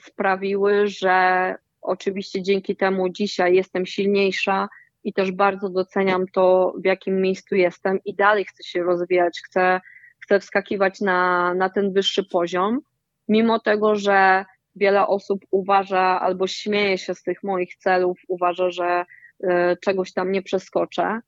sprawiły, 0.06 0.88
że 0.88 1.56
oczywiście 1.82 2.42
dzięki 2.42 2.76
temu 2.76 3.10
dzisiaj 3.10 3.56
jestem 3.56 3.86
silniejsza 3.86 4.70
i 5.04 5.14
też 5.14 5.32
bardzo 5.32 5.70
doceniam 5.70 6.28
to, 6.28 6.74
w 6.78 6.86
jakim 6.86 7.22
miejscu 7.22 7.56
jestem 7.56 8.00
i 8.06 8.16
dalej 8.16 8.46
chcę 8.46 8.64
się 8.64 8.84
rozwijać, 8.84 9.42
chcę, 9.46 9.82
chcę 10.20 10.40
wskakiwać 10.40 11.02
na, 11.02 11.54
na 11.54 11.70
ten 11.70 11.94
wyższy 11.94 12.24
poziom, 12.24 12.80
mimo 13.28 13.60
tego, 13.60 13.96
że 13.96 14.46
wiele 14.76 15.08
osób 15.08 15.46
uważa 15.52 16.20
albo 16.20 16.48
śmieje 16.48 16.98
się 16.98 17.16
z 17.16 17.24
tych 17.24 17.44
moich 17.44 17.76
celów, 17.76 18.20
uważa, 18.28 18.70
że 18.70 19.06
y, 19.44 19.48
czegoś 19.82 20.14
tam 20.14 20.32
nie 20.32 20.42
przeskoczę, 20.42 21.20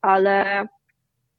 ale 0.00 0.66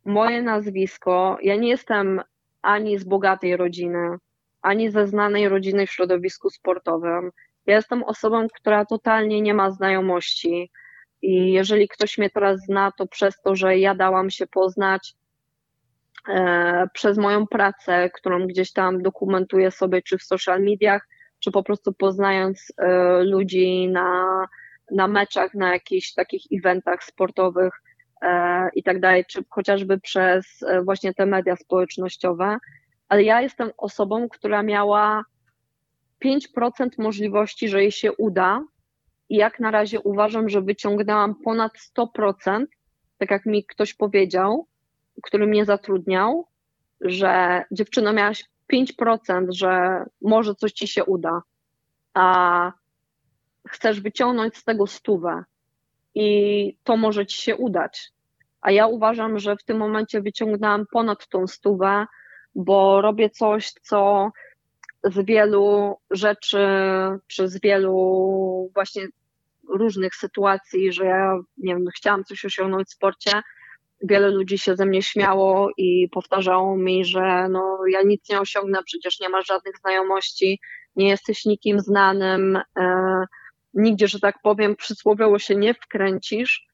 moje 0.06 0.42
nazwisko, 0.42 1.38
ja 1.42 1.56
nie 1.56 1.70
jestem 1.70 2.22
ani 2.62 3.00
z 3.00 3.04
bogatej 3.04 3.58
rodziny, 3.58 4.18
ani 4.62 4.92
ze 4.92 5.08
znanej 5.08 5.50
rodziny 5.50 5.88
w 5.88 5.92
środowisku 5.92 6.50
sportowym. 6.50 7.32
Ja 7.66 7.76
jestem 7.76 8.04
osobą, 8.04 8.48
która 8.54 8.86
totalnie 8.86 9.42
nie 9.42 9.54
ma 9.54 9.72
znajomości. 9.72 10.72
I 11.22 11.52
jeżeli 11.52 11.88
ktoś 11.88 12.18
mnie 12.18 12.30
teraz 12.30 12.60
zna, 12.66 12.92
to 12.98 13.08
przez 13.08 13.42
to, 13.42 13.56
że 13.56 13.78
ja 13.78 13.96
dałam 13.96 14.30
się 14.30 14.48
poznać 14.48 15.14
e, 16.30 16.88
przez 16.94 17.18
moją 17.18 17.48
pracę, 17.48 18.10
którą 18.14 18.48
gdzieś 18.48 18.74
tam 18.74 19.02
dokumentuję 19.02 19.72
sobie, 19.72 20.02
czy 20.02 20.18
w 20.18 20.24
social 20.24 20.62
mediach, 20.62 21.08
czy 21.40 21.52
po 21.52 21.64
prostu 21.64 21.94
poznając 21.94 22.74
e, 22.78 23.24
ludzi 23.24 23.88
na, 23.88 24.26
na 24.92 25.08
meczach, 25.08 25.54
na 25.54 25.74
jakichś 25.74 26.14
takich 26.14 26.42
eventach 26.52 27.04
sportowych, 27.04 27.74
E, 28.22 28.70
i 28.76 28.84
tak 28.84 29.00
dalej, 29.00 29.26
czy 29.26 29.44
chociażby 29.50 30.00
przez 30.00 30.64
e, 30.64 30.82
właśnie 30.82 31.14
te 31.14 31.26
media 31.26 31.56
społecznościowe, 31.56 32.58
ale 33.10 33.24
ja 33.24 33.42
jestem 33.42 33.72
osobą, 33.78 34.30
która 34.30 34.64
miała 34.64 35.24
5% 36.26 36.90
możliwości, 36.98 37.70
że 37.70 37.82
jej 37.82 37.92
się 37.92 38.14
uda. 38.14 38.64
I 39.30 39.36
jak 39.36 39.60
na 39.60 39.72
razie 39.72 40.00
uważam, 40.00 40.50
że 40.50 40.62
wyciągnęłam 40.62 41.36
ponad 41.36 41.72
100%, 41.98 42.66
tak 43.18 43.32
jak 43.32 43.46
mi 43.46 43.66
ktoś 43.66 43.94
powiedział, 43.94 44.68
który 45.24 45.48
mnie 45.48 45.66
zatrudniał, 45.66 46.48
że 47.02 47.64
dziewczyno 47.72 48.14
miałaś 48.14 48.46
5%, 48.74 49.46
że 49.50 50.04
może 50.22 50.56
coś 50.56 50.72
ci 50.72 50.88
się 50.88 51.04
uda, 51.04 51.42
a 52.14 52.72
chcesz 53.68 54.02
wyciągnąć 54.02 54.58
z 54.58 54.64
tego 54.64 54.88
stówę. 54.88 55.44
I 56.16 56.78
to 56.84 56.98
może 56.98 57.26
ci 57.26 57.42
się 57.42 57.56
udać. 57.56 58.12
A 58.62 58.72
ja 58.72 58.88
uważam, 58.88 59.40
że 59.40 59.56
w 59.56 59.64
tym 59.64 59.78
momencie 59.78 60.22
wyciągnęłam 60.22 60.86
ponad 60.92 61.28
tą 61.28 61.48
stówę, 61.48 62.06
bo 62.56 63.02
robię 63.02 63.30
coś, 63.30 63.72
co 63.72 64.32
z 65.06 65.26
wielu 65.26 65.96
rzeczy, 66.12 66.68
czy 67.28 67.48
z 67.48 67.62
wielu 67.62 68.72
właśnie 68.74 69.08
różnych 69.70 70.16
sytuacji, 70.16 70.94
że 70.94 71.06
ja 71.06 71.38
nie 71.58 71.74
wiem, 71.74 71.86
chciałam 71.96 72.24
coś 72.24 72.46
osiągnąć 72.46 72.88
w 72.88 72.94
sporcie. 72.94 73.32
Wiele 74.02 74.30
ludzi 74.30 74.58
się 74.58 74.76
ze 74.76 74.86
mnie 74.86 75.02
śmiało 75.02 75.70
i 75.78 76.10
powtarzało 76.12 76.78
mi, 76.78 77.06
że 77.06 77.48
no, 77.50 77.78
ja 77.92 78.02
nic 78.02 78.30
nie 78.30 78.42
osiągnę, 78.42 78.80
przecież 78.86 79.20
nie 79.20 79.30
masz 79.30 79.48
żadnych 79.48 79.78
znajomości, 79.78 80.60
nie 80.96 81.10
jesteś 81.10 81.46
nikim 81.46 81.80
znanym, 81.80 82.60
e, 82.80 83.26
nigdzie, 83.74 84.08
że 84.08 84.20
tak 84.20 84.36
powiem, 84.44 84.76
przysłowiowo 84.76 85.40
się 85.40 85.56
nie 85.56 85.74
wkręcisz. 85.74 86.66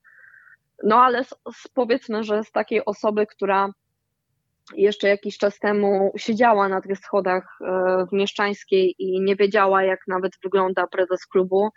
No 0.83 0.95
ale 0.95 1.23
z, 1.23 1.29
z, 1.29 1.67
powiedzmy, 1.67 2.23
że 2.23 2.43
z 2.43 2.51
takiej 2.51 2.85
osoby, 2.85 3.25
która 3.27 3.69
jeszcze 4.75 5.07
jakiś 5.07 5.37
czas 5.37 5.59
temu 5.59 6.11
siedziała 6.17 6.69
na 6.69 6.81
tych 6.81 6.97
schodach 6.97 7.57
e, 7.61 8.05
w 8.09 8.13
Mieszczańskiej 8.13 8.95
i 8.99 9.21
nie 9.21 9.35
wiedziała, 9.35 9.83
jak 9.83 9.99
nawet 10.07 10.31
wygląda 10.43 10.87
prezes 10.87 11.25
klubu, 11.25 11.69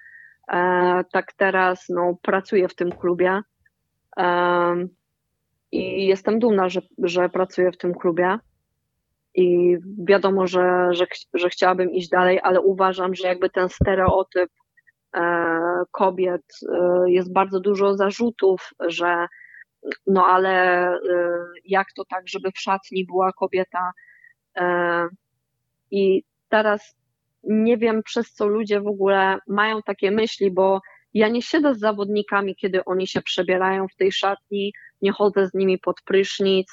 e, 0.52 1.04
tak 1.12 1.32
teraz 1.32 1.84
no, 1.88 2.16
pracuję 2.22 2.68
w 2.68 2.74
tym 2.74 2.92
klubie. 2.92 3.40
E, 4.16 4.74
I 5.72 6.06
jestem 6.06 6.38
dumna, 6.38 6.68
że, 6.68 6.80
że 6.98 7.28
pracuję 7.28 7.72
w 7.72 7.78
tym 7.78 7.94
klubie. 7.94 8.38
I 9.34 9.76
wiadomo, 9.98 10.46
że, 10.46 10.88
że, 10.90 11.06
że 11.34 11.48
chciałabym 11.48 11.90
iść 11.90 12.08
dalej, 12.08 12.40
ale 12.42 12.60
uważam, 12.60 13.14
że 13.14 13.28
jakby 13.28 13.50
ten 13.50 13.68
stereotyp 13.68 14.50
kobiet. 15.90 16.42
Jest 17.06 17.32
bardzo 17.32 17.60
dużo 17.60 17.96
zarzutów, 17.96 18.70
że 18.86 19.26
no 20.06 20.26
ale 20.26 20.86
e, 20.88 20.98
jak 21.64 21.92
to 21.96 22.04
tak, 22.04 22.28
żeby 22.28 22.50
w 22.52 22.58
szatni 22.58 23.06
była 23.06 23.32
kobieta. 23.32 23.92
I 25.90 26.22
teraz 26.48 26.96
nie 27.44 27.76
wiem, 27.78 28.02
przez 28.02 28.32
co 28.32 28.46
ludzie 28.46 28.80
w 28.80 28.86
ogóle 28.86 29.38
mają 29.46 29.82
takie 29.82 30.10
myśli, 30.10 30.50
bo 30.50 30.80
ja 31.14 31.28
nie 31.28 31.42
siedzę 31.42 31.74
z 31.74 31.78
zawodnikami, 31.78 32.56
kiedy 32.56 32.84
oni 32.84 33.06
się 33.06 33.22
przebierają 33.22 33.88
w 33.88 33.96
tej 33.96 34.12
szatni, 34.12 34.72
nie 35.02 35.12
chodzę 35.12 35.46
z 35.46 35.54
nimi 35.54 35.78
pod 35.78 36.02
prysznic 36.02 36.68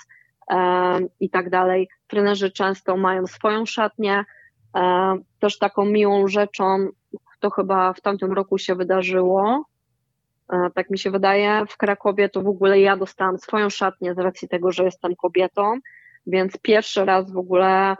i 1.19 1.29
tak 1.29 1.49
dalej. 1.49 1.87
Trenerzy 2.07 2.51
często 2.51 2.97
mają 2.97 3.27
swoją 3.27 3.65
szatnię. 3.65 4.25
Też 5.39 5.57
taką 5.57 5.85
miłą 5.85 6.27
rzeczą 6.27 6.87
to 7.39 7.49
chyba 7.49 7.93
w 7.93 8.01
tamtym 8.01 8.31
roku 8.31 8.57
się 8.57 8.75
wydarzyło. 8.75 9.65
E, 10.51 10.69
tak 10.75 10.89
mi 10.89 10.97
się 10.97 11.11
wydaje. 11.11 11.65
W 11.69 11.77
Krakowie 11.77 12.29
to 12.29 12.41
w 12.41 12.47
ogóle 12.47 12.79
ja 12.79 12.97
dostałam 12.97 13.37
swoją 13.37 13.69
szatnię 13.69 14.15
z 14.15 14.19
racji 14.19 14.47
tego, 14.47 14.71
że 14.71 14.83
jestem 14.83 15.15
kobietą, 15.15 15.79
więc 16.27 16.57
pierwszy 16.61 17.05
raz 17.05 17.31
w 17.31 17.37
ogóle 17.37 17.95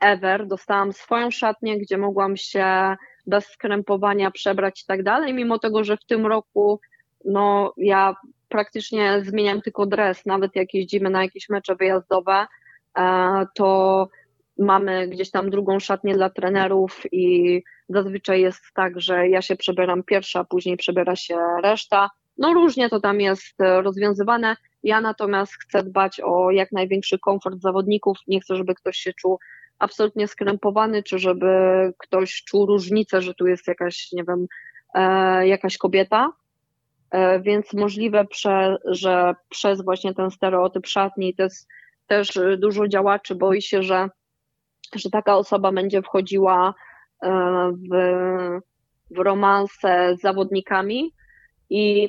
ever 0.00 0.46
dostałam 0.46 0.92
swoją 0.92 1.30
szatnię, 1.30 1.78
gdzie 1.78 1.98
mogłam 1.98 2.36
się 2.36 2.96
bez 3.26 3.46
skrępowania 3.46 4.30
przebrać 4.30 4.82
i 4.82 4.86
tak 4.86 5.02
dalej, 5.02 5.34
mimo 5.34 5.58
tego, 5.58 5.84
że 5.84 5.96
w 5.96 6.04
tym 6.04 6.26
roku 6.26 6.80
no 7.24 7.72
ja 7.76 8.14
praktycznie 8.48 9.22
zmieniam 9.24 9.62
tylko 9.62 9.86
dres, 9.86 10.26
nawet 10.26 10.56
jak 10.56 10.74
jeździmy 10.74 11.10
na 11.10 11.22
jakieś 11.22 11.48
mecze 11.48 11.76
wyjazdowe, 11.76 12.46
e, 12.98 13.46
to 13.54 14.08
mamy 14.58 15.08
gdzieś 15.08 15.30
tam 15.30 15.50
drugą 15.50 15.80
szatnię 15.80 16.14
dla 16.14 16.30
trenerów 16.30 17.02
i 17.12 17.62
zazwyczaj 17.88 18.40
jest 18.40 18.62
tak, 18.74 19.00
że 19.00 19.28
ja 19.28 19.42
się 19.42 19.56
przebieram 19.56 20.02
pierwsza, 20.02 20.44
później 20.44 20.76
przebiera 20.76 21.16
się 21.16 21.36
reszta. 21.62 22.10
No 22.38 22.54
różnie 22.54 22.88
to 22.88 23.00
tam 23.00 23.20
jest 23.20 23.60
e, 23.60 23.82
rozwiązywane. 23.82 24.56
Ja 24.82 25.00
natomiast 25.00 25.52
chcę 25.52 25.82
dbać 25.82 26.20
o 26.20 26.50
jak 26.50 26.72
największy 26.72 27.18
komfort 27.18 27.60
zawodników. 27.60 28.18
Nie 28.26 28.40
chcę, 28.40 28.56
żeby 28.56 28.74
ktoś 28.74 28.96
się 28.96 29.12
czuł 29.12 29.38
absolutnie 29.78 30.28
skrępowany, 30.28 31.02
czy 31.02 31.18
żeby 31.18 31.46
ktoś 31.98 32.44
czuł 32.44 32.66
różnicę, 32.66 33.22
że 33.22 33.34
tu 33.34 33.46
jest 33.46 33.68
jakaś, 33.68 34.12
nie 34.12 34.24
wiem, 34.24 34.46
e, 34.94 35.48
jakaś 35.48 35.78
kobieta. 35.78 36.32
E, 37.10 37.40
więc 37.40 37.72
możliwe, 37.72 38.24
prze, 38.24 38.76
że 38.84 39.34
przez 39.48 39.84
właśnie 39.84 40.14
ten 40.14 40.30
stereotyp 40.30 40.86
szatni 40.86 41.34
to 41.34 41.42
jest 41.42 41.68
też 42.06 42.38
dużo 42.58 42.88
działaczy 42.88 43.34
boi 43.34 43.62
się, 43.62 43.82
że, 43.82 44.08
że 44.94 45.10
taka 45.10 45.36
osoba 45.36 45.72
będzie 45.72 46.02
wchodziła 46.02 46.74
e, 47.22 47.30
w, 47.90 48.60
w 49.10 49.18
romanse 49.18 50.16
z 50.18 50.20
zawodnikami. 50.20 51.12
I 51.70 52.08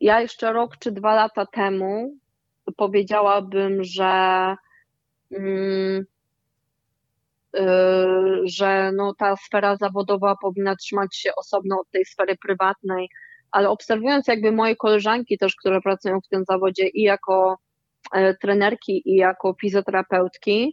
ja 0.00 0.20
jeszcze 0.20 0.52
rok 0.52 0.76
czy 0.78 0.92
dwa 0.92 1.14
lata 1.14 1.46
temu 1.46 2.18
powiedziałabym, 2.76 3.84
że 3.84 4.56
mm, 5.30 6.04
Y, 7.58 8.42
że 8.44 8.92
no, 8.92 9.14
ta 9.14 9.36
sfera 9.36 9.76
zawodowa 9.76 10.36
powinna 10.42 10.76
trzymać 10.76 11.16
się 11.16 11.30
osobno 11.36 11.80
od 11.80 11.90
tej 11.90 12.04
sfery 12.04 12.36
prywatnej, 12.36 13.08
ale 13.50 13.70
obserwując 13.70 14.28
jakby 14.28 14.52
moje 14.52 14.76
koleżanki 14.76 15.38
też, 15.38 15.54
które 15.56 15.80
pracują 15.80 16.20
w 16.20 16.28
tym 16.28 16.44
zawodzie 16.44 16.88
i 16.88 17.02
jako 17.02 17.58
e, 18.12 18.34
trenerki 18.34 19.02
i 19.10 19.16
jako 19.16 19.54
fizjoterapeutki, 19.60 20.72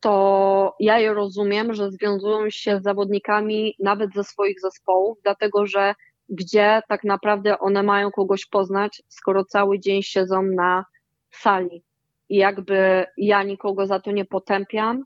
to 0.00 0.74
ja 0.80 0.98
je 0.98 1.14
rozumiem, 1.14 1.74
że 1.74 1.90
związują 1.90 2.50
się 2.50 2.78
z 2.78 2.82
zawodnikami 2.82 3.74
nawet 3.78 4.14
ze 4.14 4.24
swoich 4.24 4.60
zespołów, 4.60 5.18
dlatego 5.22 5.66
że 5.66 5.94
gdzie 6.28 6.82
tak 6.88 7.04
naprawdę 7.04 7.58
one 7.58 7.82
mają 7.82 8.10
kogoś 8.10 8.46
poznać, 8.46 9.02
skoro 9.08 9.44
cały 9.44 9.80
dzień 9.80 10.02
siedzą 10.02 10.42
na 10.42 10.84
sali. 11.30 11.82
I 12.28 12.36
jakby 12.36 13.04
ja 13.16 13.42
nikogo 13.42 13.86
za 13.86 14.00
to 14.00 14.10
nie 14.10 14.24
potępiam, 14.24 15.04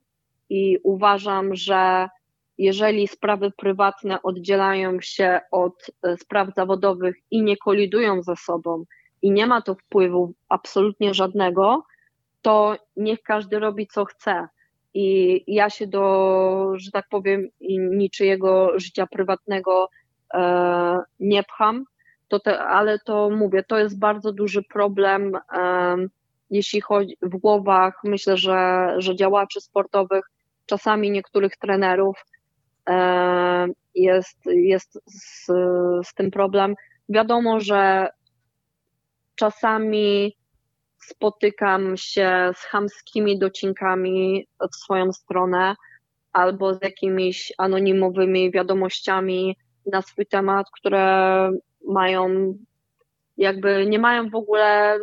i 0.50 0.78
uważam, 0.82 1.54
że 1.54 2.08
jeżeli 2.58 3.08
sprawy 3.08 3.50
prywatne 3.56 4.22
oddzielają 4.22 5.00
się 5.00 5.40
od 5.50 5.90
e, 6.02 6.16
spraw 6.16 6.54
zawodowych 6.54 7.16
i 7.30 7.42
nie 7.42 7.56
kolidują 7.56 8.22
ze 8.22 8.36
sobą 8.36 8.84
i 9.22 9.30
nie 9.30 9.46
ma 9.46 9.62
to 9.62 9.74
wpływu 9.74 10.34
absolutnie 10.48 11.14
żadnego, 11.14 11.82
to 12.42 12.76
niech 12.96 13.22
każdy 13.22 13.58
robi 13.58 13.86
co 13.86 14.04
chce. 14.04 14.48
I 14.94 15.44
ja 15.54 15.70
się 15.70 15.86
do, 15.86 16.72
że 16.76 16.90
tak 16.90 17.04
powiem, 17.10 17.48
niczyjego 17.90 18.78
życia 18.78 19.06
prywatnego 19.06 19.88
e, 20.34 21.00
nie 21.20 21.42
pcham, 21.42 21.84
to 22.28 22.40
te, 22.40 22.58
ale 22.58 22.98
to 22.98 23.30
mówię, 23.30 23.62
to 23.62 23.78
jest 23.78 23.98
bardzo 23.98 24.32
duży 24.32 24.62
problem, 24.62 25.32
e, 25.34 25.96
jeśli 26.50 26.80
chodzi 26.80 27.16
w 27.22 27.36
głowach, 27.36 28.00
myślę, 28.04 28.36
że, 28.36 28.90
że 28.98 29.16
działaczy 29.16 29.60
sportowych, 29.60 30.24
czasami 30.66 31.10
niektórych 31.10 31.56
trenerów 31.56 32.24
e, 32.88 33.66
jest, 33.94 34.38
jest 34.46 34.98
z, 35.06 35.46
z 36.08 36.14
tym 36.14 36.30
problem. 36.30 36.74
Wiadomo, 37.08 37.60
że 37.60 38.08
czasami 39.34 40.36
spotykam 41.00 41.96
się 41.96 42.52
z 42.56 42.64
chamskimi 42.64 43.38
docinkami 43.38 44.46
w 44.72 44.76
swoją 44.76 45.12
stronę 45.12 45.74
albo 46.32 46.74
z 46.74 46.82
jakimiś 46.82 47.52
anonimowymi 47.58 48.50
wiadomościami 48.50 49.56
na 49.86 50.02
swój 50.02 50.26
temat, 50.26 50.66
które 50.80 51.50
mają 51.88 52.54
jakby 53.36 53.86
nie 53.86 53.98
mają 53.98 54.30
w 54.30 54.34
ogóle 54.34 54.98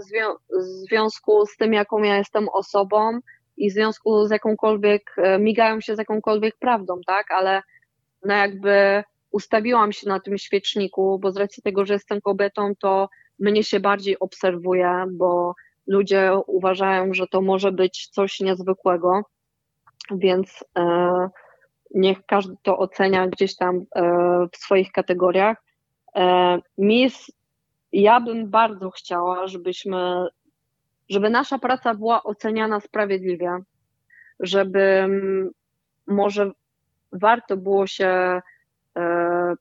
związku 0.88 1.45
z 1.45 1.57
tym, 1.57 1.73
jaką 1.73 2.03
ja 2.03 2.17
jestem 2.17 2.49
osobą 2.49 3.19
i 3.57 3.69
w 3.69 3.73
związku 3.73 4.25
z 4.25 4.31
jakąkolwiek, 4.31 5.12
e, 5.17 5.39
migają 5.39 5.81
się 5.81 5.95
z 5.95 5.97
jakąkolwiek 5.97 6.55
prawdą, 6.60 7.01
tak, 7.07 7.31
ale 7.31 7.62
no 8.25 8.33
jakby 8.33 9.03
ustawiłam 9.31 9.91
się 9.91 10.10
na 10.10 10.19
tym 10.19 10.38
świeczniku, 10.38 11.19
bo 11.19 11.31
z 11.31 11.38
racji 11.38 11.63
tego, 11.63 11.86
że 11.86 11.93
jestem 11.93 12.21
kobietą, 12.21 12.73
to 12.79 13.10
mnie 13.39 13.63
się 13.63 13.79
bardziej 13.79 14.19
obserwuje, 14.19 15.05
bo 15.12 15.53
ludzie 15.88 16.32
uważają, 16.47 17.13
że 17.13 17.28
to 17.28 17.41
może 17.41 17.71
być 17.71 18.08
coś 18.08 18.39
niezwykłego, 18.39 19.21
więc 20.12 20.63
e, 20.78 21.30
niech 21.95 22.26
każdy 22.26 22.56
to 22.63 22.78
ocenia 22.78 23.28
gdzieś 23.28 23.56
tam 23.56 23.76
e, 23.95 24.02
w 24.52 24.58
swoich 24.58 24.91
kategoriach. 24.91 25.58
E, 26.15 26.58
mi 26.78 27.08
ja 27.91 28.19
bym 28.19 28.50
bardzo 28.50 28.89
chciała, 28.89 29.47
żebyśmy 29.47 30.28
żeby 31.10 31.30
nasza 31.30 31.60
praca 31.60 31.93
była 31.93 32.23
oceniana 32.23 32.80
sprawiedliwie, 32.80 33.58
żeby 34.39 35.08
może 36.08 36.52
warto 37.12 37.58
było 37.58 37.88
się 37.88 38.41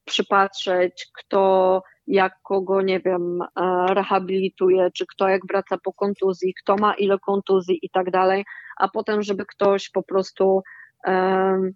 przypatrzeć, 0.04 1.10
kto 1.14 1.82
jak 2.06 2.32
kogo, 2.42 2.82
nie 2.82 3.00
wiem, 3.00 3.42
e, 3.42 3.46
rehabilituje, 3.94 4.90
czy 4.90 5.06
kto 5.06 5.28
jak 5.28 5.46
wraca 5.46 5.78
po 5.84 5.92
kontuzji, 5.92 6.54
kto 6.62 6.76
ma 6.76 6.94
ile 6.94 7.18
kontuzji 7.18 7.78
i 7.82 7.90
tak 7.90 8.10
dalej, 8.10 8.44
a 8.76 8.88
potem, 8.88 9.22
żeby 9.22 9.46
ktoś 9.46 9.90
po 9.90 10.02
prostu 10.02 10.62
e, 11.06 11.70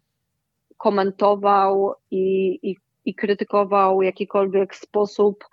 komentował 0.76 1.94
i, 2.10 2.58
i, 2.70 2.76
i 3.04 3.14
krytykował 3.14 4.02
jakikolwiek 4.02 4.74
sposób, 4.74 5.44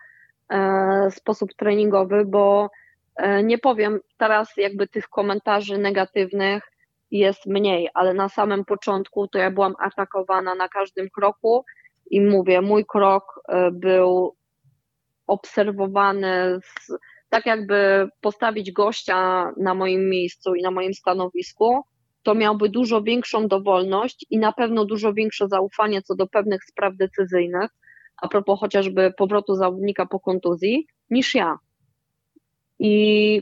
sposób 1.10 1.54
treningowy, 1.54 2.26
bo 2.26 2.70
E, 3.18 3.44
nie 3.44 3.58
powiem, 3.58 4.00
teraz 4.18 4.58
jakby 4.58 4.88
tych 4.88 5.08
komentarzy 5.08 5.78
negatywnych 5.78 6.64
jest 7.12 7.46
mniej, 7.46 7.90
ale 7.94 8.14
na 8.14 8.30
samym 8.30 8.66
początku 8.66 9.28
to 9.28 9.38
ja 9.38 9.52
byłam 9.52 9.74
atakowana 9.80 10.56
na 10.56 10.68
każdym 10.68 11.10
kroku 11.10 11.66
i 12.12 12.22
mówię, 12.22 12.62
mój 12.62 12.86
krok 12.86 13.42
e, 13.48 13.72
był 13.72 14.36
obserwowany, 15.28 16.60
z, 16.62 16.92
tak 17.30 17.46
jakby 17.46 18.10
postawić 18.22 18.72
gościa 18.72 19.52
na 19.58 19.74
moim 19.74 20.10
miejscu 20.10 20.56
i 20.56 20.62
na 20.62 20.72
moim 20.72 20.94
stanowisku, 20.94 21.82
to 22.24 22.36
miałby 22.36 22.70
dużo 22.70 23.02
większą 23.02 23.48
dowolność 23.48 24.26
i 24.30 24.38
na 24.38 24.52
pewno 24.52 24.86
dużo 24.86 25.14
większe 25.14 25.48
zaufanie 25.48 26.02
co 26.02 26.16
do 26.16 26.28
pewnych 26.28 26.64
spraw 26.64 26.96
decyzyjnych, 26.96 27.72
a 28.22 28.28
propos 28.28 28.60
chociażby 28.60 29.14
powrotu 29.18 29.56
zawodnika 29.56 30.06
po 30.06 30.20
kontuzji, 30.20 30.88
niż 31.10 31.36
ja. 31.36 31.58
I 32.80 33.42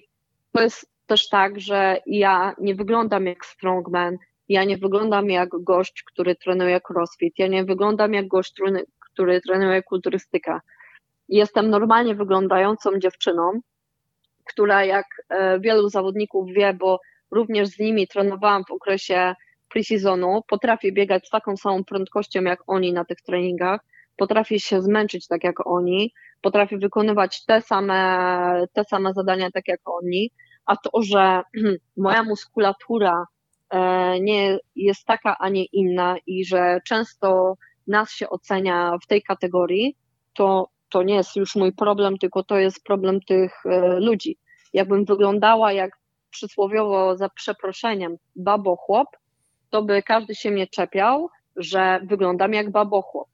to 0.52 0.64
jest 0.64 0.92
też 1.06 1.30
tak, 1.30 1.60
że 1.60 1.98
ja 2.06 2.56
nie 2.60 2.76
wyglądam 2.76 3.26
jak 3.26 3.46
strongman, 3.46 4.18
ja 4.50 4.64
nie 4.64 4.78
wyglądam 4.78 5.30
jak 5.30 5.50
gość, 5.64 6.04
który 6.04 6.36
trenuje 6.36 6.80
crossfit, 6.90 7.34
ja 7.40 7.48
nie 7.48 7.64
wyglądam 7.64 8.14
jak 8.14 8.28
gość, 8.28 8.54
który 9.14 9.42
trenuje 9.42 9.84
kulturystykę. 9.84 10.60
Jestem 11.30 11.70
normalnie 11.70 12.16
wyglądającą 12.16 13.00
dziewczyną, 13.00 13.60
która 14.46 14.86
jak 14.86 15.06
e, 15.30 15.60
wielu 15.60 15.90
zawodników 15.90 16.48
wie, 16.56 16.74
bo 16.74 17.00
również 17.32 17.68
z 17.68 17.80
nimi 17.80 18.08
trenowałam 18.08 18.64
w 18.70 18.72
okresie 18.72 19.36
pre-seasonu, 19.70 20.42
potrafię 20.48 20.92
biegać 20.92 21.28
z 21.28 21.30
taką 21.30 21.58
samą 21.58 21.84
prędkością 21.84 22.42
jak 22.42 22.60
oni 22.68 22.94
na 22.94 23.06
tych 23.06 23.22
treningach, 23.22 23.82
potrafię 24.18 24.60
się 24.60 24.82
zmęczyć 24.82 25.28
tak 25.28 25.44
jak 25.44 25.68
oni, 25.68 26.14
potrafię 26.42 26.78
wykonywać 26.78 27.46
te 27.46 27.62
same, 27.62 28.66
te 28.74 28.84
same 28.84 29.14
zadania 29.14 29.52
tak 29.52 29.68
jak 29.68 29.80
oni, 29.86 30.32
a 30.66 30.76
to, 30.78 31.02
że 31.02 31.42
moja 31.98 32.24
muskulatura 32.24 33.26
e, 33.70 34.20
nie 34.20 34.58
jest 34.76 35.06
taka, 35.06 35.38
a 35.40 35.50
nie 35.50 35.66
inna 35.66 36.16
i 36.28 36.46
że 36.46 36.80
często 36.88 37.56
nas 37.88 38.12
się 38.12 38.30
ocenia 38.30 38.98
w 39.04 39.08
tej 39.08 39.24
kategorii, 39.24 39.98
to, 40.34 40.68
to 40.96 41.04
nie 41.04 41.16
jest 41.16 41.36
już 41.36 41.56
mój 41.56 41.74
problem, 41.74 42.18
tylko 42.18 42.44
to 42.44 42.60
jest 42.60 42.84
problem 42.84 43.22
tych 43.22 43.66
e, 43.66 44.00
ludzi. 44.00 44.38
Jakbym 44.74 45.06
wyglądała 45.06 45.72
jak 45.72 45.92
przysłowiowo 46.30 47.18
za 47.18 47.30
przeproszeniem 47.30 48.18
babochłop, 48.36 49.08
to 49.70 49.84
by 49.84 50.04
każdy 50.04 50.36
się 50.36 50.52
mnie 50.52 50.68
czepiał, 50.68 51.30
że 51.56 52.00
wyglądam 52.04 52.54
jak 52.54 52.72
babochłop. 52.72 53.28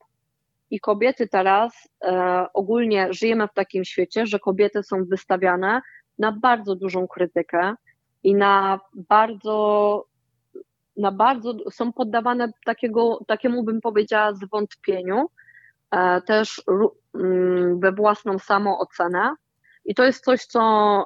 I 0.70 0.80
kobiety 0.80 1.28
teraz 1.28 1.90
e, 2.04 2.46
ogólnie 2.54 3.14
żyjemy 3.14 3.48
w 3.48 3.54
takim 3.54 3.86
świecie, 3.86 4.26
że 4.26 4.40
kobiety 4.40 4.84
są 4.84 5.06
wystawiane 5.06 5.82
na 6.20 6.32
bardzo 6.32 6.76
dużą 6.76 7.08
krytykę 7.08 7.74
i 8.24 8.36
na 8.36 8.80
bardzo, 8.94 10.06
na 10.98 11.12
bardzo 11.12 11.54
są 11.72 11.94
poddawane 11.94 12.52
takiego, 12.66 13.20
takiemu 13.28 13.64
bym 13.64 13.82
powiedziała 13.82 14.34
zwątpieniu, 14.34 15.30
też 16.26 16.62
mm, 17.16 17.80
we 17.80 17.92
własną 17.92 18.40
samoocenę 18.40 19.36
I 19.86 19.96
to 19.96 20.04
jest 20.04 20.24
coś, 20.24 20.46
co 20.46 20.62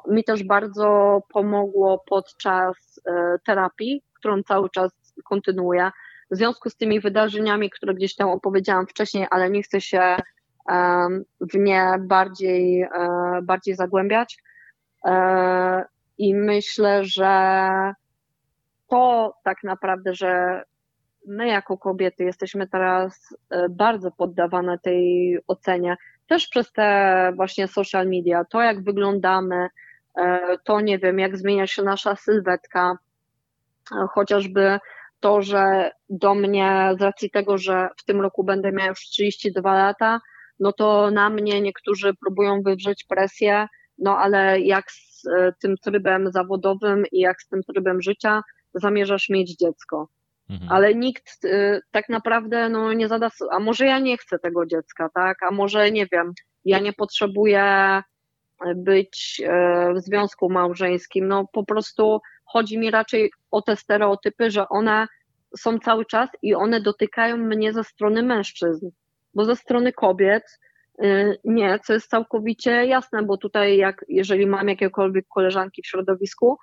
mi 0.08 0.24
też 0.24 0.44
bardzo 0.44 1.20
pomogło 1.34 2.04
podczas 2.10 3.02
terapii, 3.46 4.04
którą 4.14 4.44
cały 4.44 4.70
czas 4.70 4.92
kontynuuję. 5.24 5.92
W 6.32 6.36
związku 6.36 6.70
z 6.70 6.76
tymi 6.76 7.00
wydarzeniami, 7.00 7.70
które 7.70 7.94
gdzieś 7.94 8.16
tam 8.16 8.30
opowiedziałam 8.30 8.88
wcześniej, 8.88 9.28
ale 9.32 9.50
nie 9.50 9.64
chcę 9.64 9.82
się 9.82 10.16
w 11.42 11.56
nie 11.56 11.96
bardziej, 12.00 12.88
bardziej 13.44 13.76
zagłębiać. 13.76 14.44
I 16.18 16.36
myślę, 16.36 17.04
że 17.04 17.94
to 18.88 19.34
tak 19.44 19.64
naprawdę, 19.64 20.14
że 20.14 20.64
my 21.28 21.48
jako 21.48 21.78
kobiety 21.78 22.24
jesteśmy 22.24 22.68
teraz 22.68 23.36
e, 23.50 23.70
bardzo 23.70 24.12
poddawane 24.12 24.80
tej 24.80 25.38
ocenie, 25.48 25.96
też 26.28 26.48
przez 26.48 26.72
te 26.72 27.32
właśnie 27.36 27.68
social 27.68 28.08
media, 28.08 28.46
to 28.46 28.62
jak 28.62 28.84
wyglądamy, 28.84 29.68
e, 30.18 30.40
to 30.64 30.82
nie 30.82 31.00
wiem, 31.00 31.20
jak 31.20 31.38
zmienia 31.38 31.68
się 31.68 31.84
nasza 31.84 32.16
sylwetka, 32.16 32.98
e, 33.92 34.08
chociażby 34.14 34.80
to, 35.20 35.42
że 35.42 35.92
do 36.10 36.36
mnie 36.36 36.92
z 37.00 37.02
racji 37.02 37.32
tego, 37.32 37.58
że 37.58 37.90
w 37.98 38.04
tym 38.04 38.22
roku 38.22 38.44
będę 38.44 38.72
miała 38.72 38.90
już 38.90 39.00
32 39.00 39.74
lata, 39.76 40.20
no 40.60 40.74
to 40.74 41.12
na 41.12 41.30
mnie 41.30 41.62
niektórzy 41.62 42.14
próbują 42.14 42.62
wywrzeć 42.62 43.04
presję, 43.04 43.68
no 43.98 44.18
ale 44.18 44.60
jak 44.60 44.92
z 44.92 45.24
tym 45.62 45.76
trybem 45.78 46.32
zawodowym 46.32 47.04
i 47.12 47.20
jak 47.20 47.42
z 47.42 47.48
tym 47.48 47.62
trybem 47.64 48.02
życia 48.02 48.42
zamierzasz 48.74 49.30
mieć 49.30 49.58
dziecko? 49.58 50.08
Mhm. 50.50 50.72
Ale 50.72 50.96
nikt 50.96 51.46
y, 51.46 51.82
tak 51.92 52.10
naprawdę 52.10 52.70
no, 52.70 52.94
nie 52.94 53.08
zada, 53.08 53.30
a 53.52 53.60
może 53.60 53.86
ja 53.86 54.00
nie 54.00 54.18
chcę 54.18 54.40
tego 54.40 54.66
dziecka, 54.66 55.10
tak? 55.10 55.44
A 55.44 55.52
może 55.52 55.92
nie 55.92 56.08
wiem, 56.12 56.34
ja 56.66 56.80
nie 56.80 56.94
potrzebuję 56.94 58.02
być 58.76 59.42
y, 59.46 59.94
w 59.94 60.00
związku 60.00 60.50
małżeńskim. 60.50 61.28
No 61.28 61.48
po 61.54 61.66
prostu 61.66 62.22
chodzi 62.46 62.78
mi 62.78 62.92
raczej 62.92 63.32
o 63.52 63.62
te 63.62 63.76
stereotypy, 63.76 64.52
że 64.52 64.70
one 64.70 65.08
są 65.58 65.80
cały 65.80 66.06
czas 66.06 66.30
i 66.42 66.56
one 66.56 66.82
dotykają 66.82 67.38
mnie 67.38 67.74
ze 67.74 67.84
strony 67.84 68.24
mężczyzn, 68.24 68.90
bo 69.34 69.46
ze 69.46 69.56
strony 69.56 69.94
kobiet 69.94 70.44
y, 71.04 71.38
nie, 71.44 71.80
co 71.80 71.94
jest 71.94 72.10
całkowicie 72.10 72.86
jasne, 72.86 73.24
bo 73.24 73.38
tutaj 73.38 73.78
jak, 73.78 74.06
jeżeli 74.08 74.48
mam 74.48 74.70
jakiekolwiek 74.70 75.26
koleżanki 75.28 75.82
w 75.82 75.88
środowisku, 75.88 76.58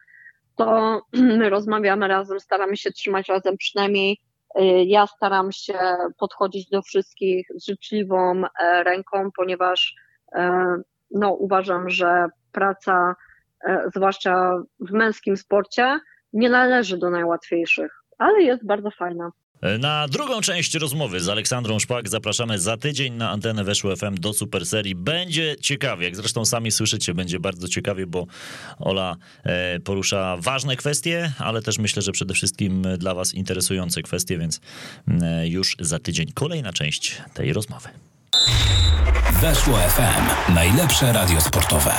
to 0.64 1.00
my 1.38 1.50
rozmawiamy 1.50 2.08
razem, 2.08 2.40
staramy 2.40 2.76
się 2.76 2.90
trzymać 2.90 3.28
razem 3.28 3.56
przynajmniej. 3.56 4.18
Y, 4.60 4.62
ja 4.84 5.06
staram 5.06 5.52
się 5.52 5.78
podchodzić 6.18 6.68
do 6.68 6.82
wszystkich 6.82 7.46
z 7.54 7.66
życzliwą 7.66 8.42
e, 8.60 8.84
ręką, 8.84 9.30
ponieważ 9.36 9.94
e, 10.32 10.76
no, 11.10 11.32
uważam, 11.32 11.90
że 11.90 12.26
praca, 12.52 13.16
e, 13.64 13.84
zwłaszcza 13.94 14.62
w 14.80 14.92
męskim 14.92 15.36
sporcie, 15.36 16.00
nie 16.32 16.50
należy 16.50 16.98
do 16.98 17.10
najłatwiejszych, 17.10 18.02
ale 18.18 18.42
jest 18.42 18.66
bardzo 18.66 18.90
fajna. 18.90 19.30
Na 19.78 20.08
drugą 20.08 20.40
część 20.40 20.74
rozmowy 20.74 21.20
z 21.20 21.28
Aleksandrą 21.28 21.78
Szpak 21.78 22.08
zapraszamy 22.08 22.58
za 22.58 22.76
tydzień 22.76 23.14
na 23.14 23.30
antenę 23.30 23.64
Weszło 23.64 23.96
FM 23.96 24.14
do 24.14 24.32
Super 24.32 24.66
Serii. 24.66 24.94
Będzie 24.94 25.56
ciekawie, 25.60 26.04
jak 26.04 26.16
zresztą 26.16 26.44
sami 26.44 26.72
słyszycie, 26.72 27.14
będzie 27.14 27.40
bardzo 27.40 27.68
ciekawie, 27.68 28.06
bo 28.06 28.26
Ola 28.78 29.16
e, 29.44 29.80
porusza 29.80 30.36
ważne 30.40 30.76
kwestie, 30.76 31.32
ale 31.38 31.62
też 31.62 31.78
myślę, 31.78 32.02
że 32.02 32.12
przede 32.12 32.34
wszystkim 32.34 32.86
dla 32.98 33.14
was 33.14 33.34
interesujące 33.34 34.02
kwestie, 34.02 34.38
więc 34.38 34.60
e, 35.22 35.48
już 35.48 35.76
za 35.80 35.98
tydzień 35.98 36.32
kolejna 36.34 36.72
część 36.72 37.22
tej 37.34 37.52
rozmowy. 37.52 37.88
Weszło 39.40 39.78
FM. 39.78 40.54
Najlepsze 40.54 41.12
radio 41.12 41.40
sportowe. 41.40 41.92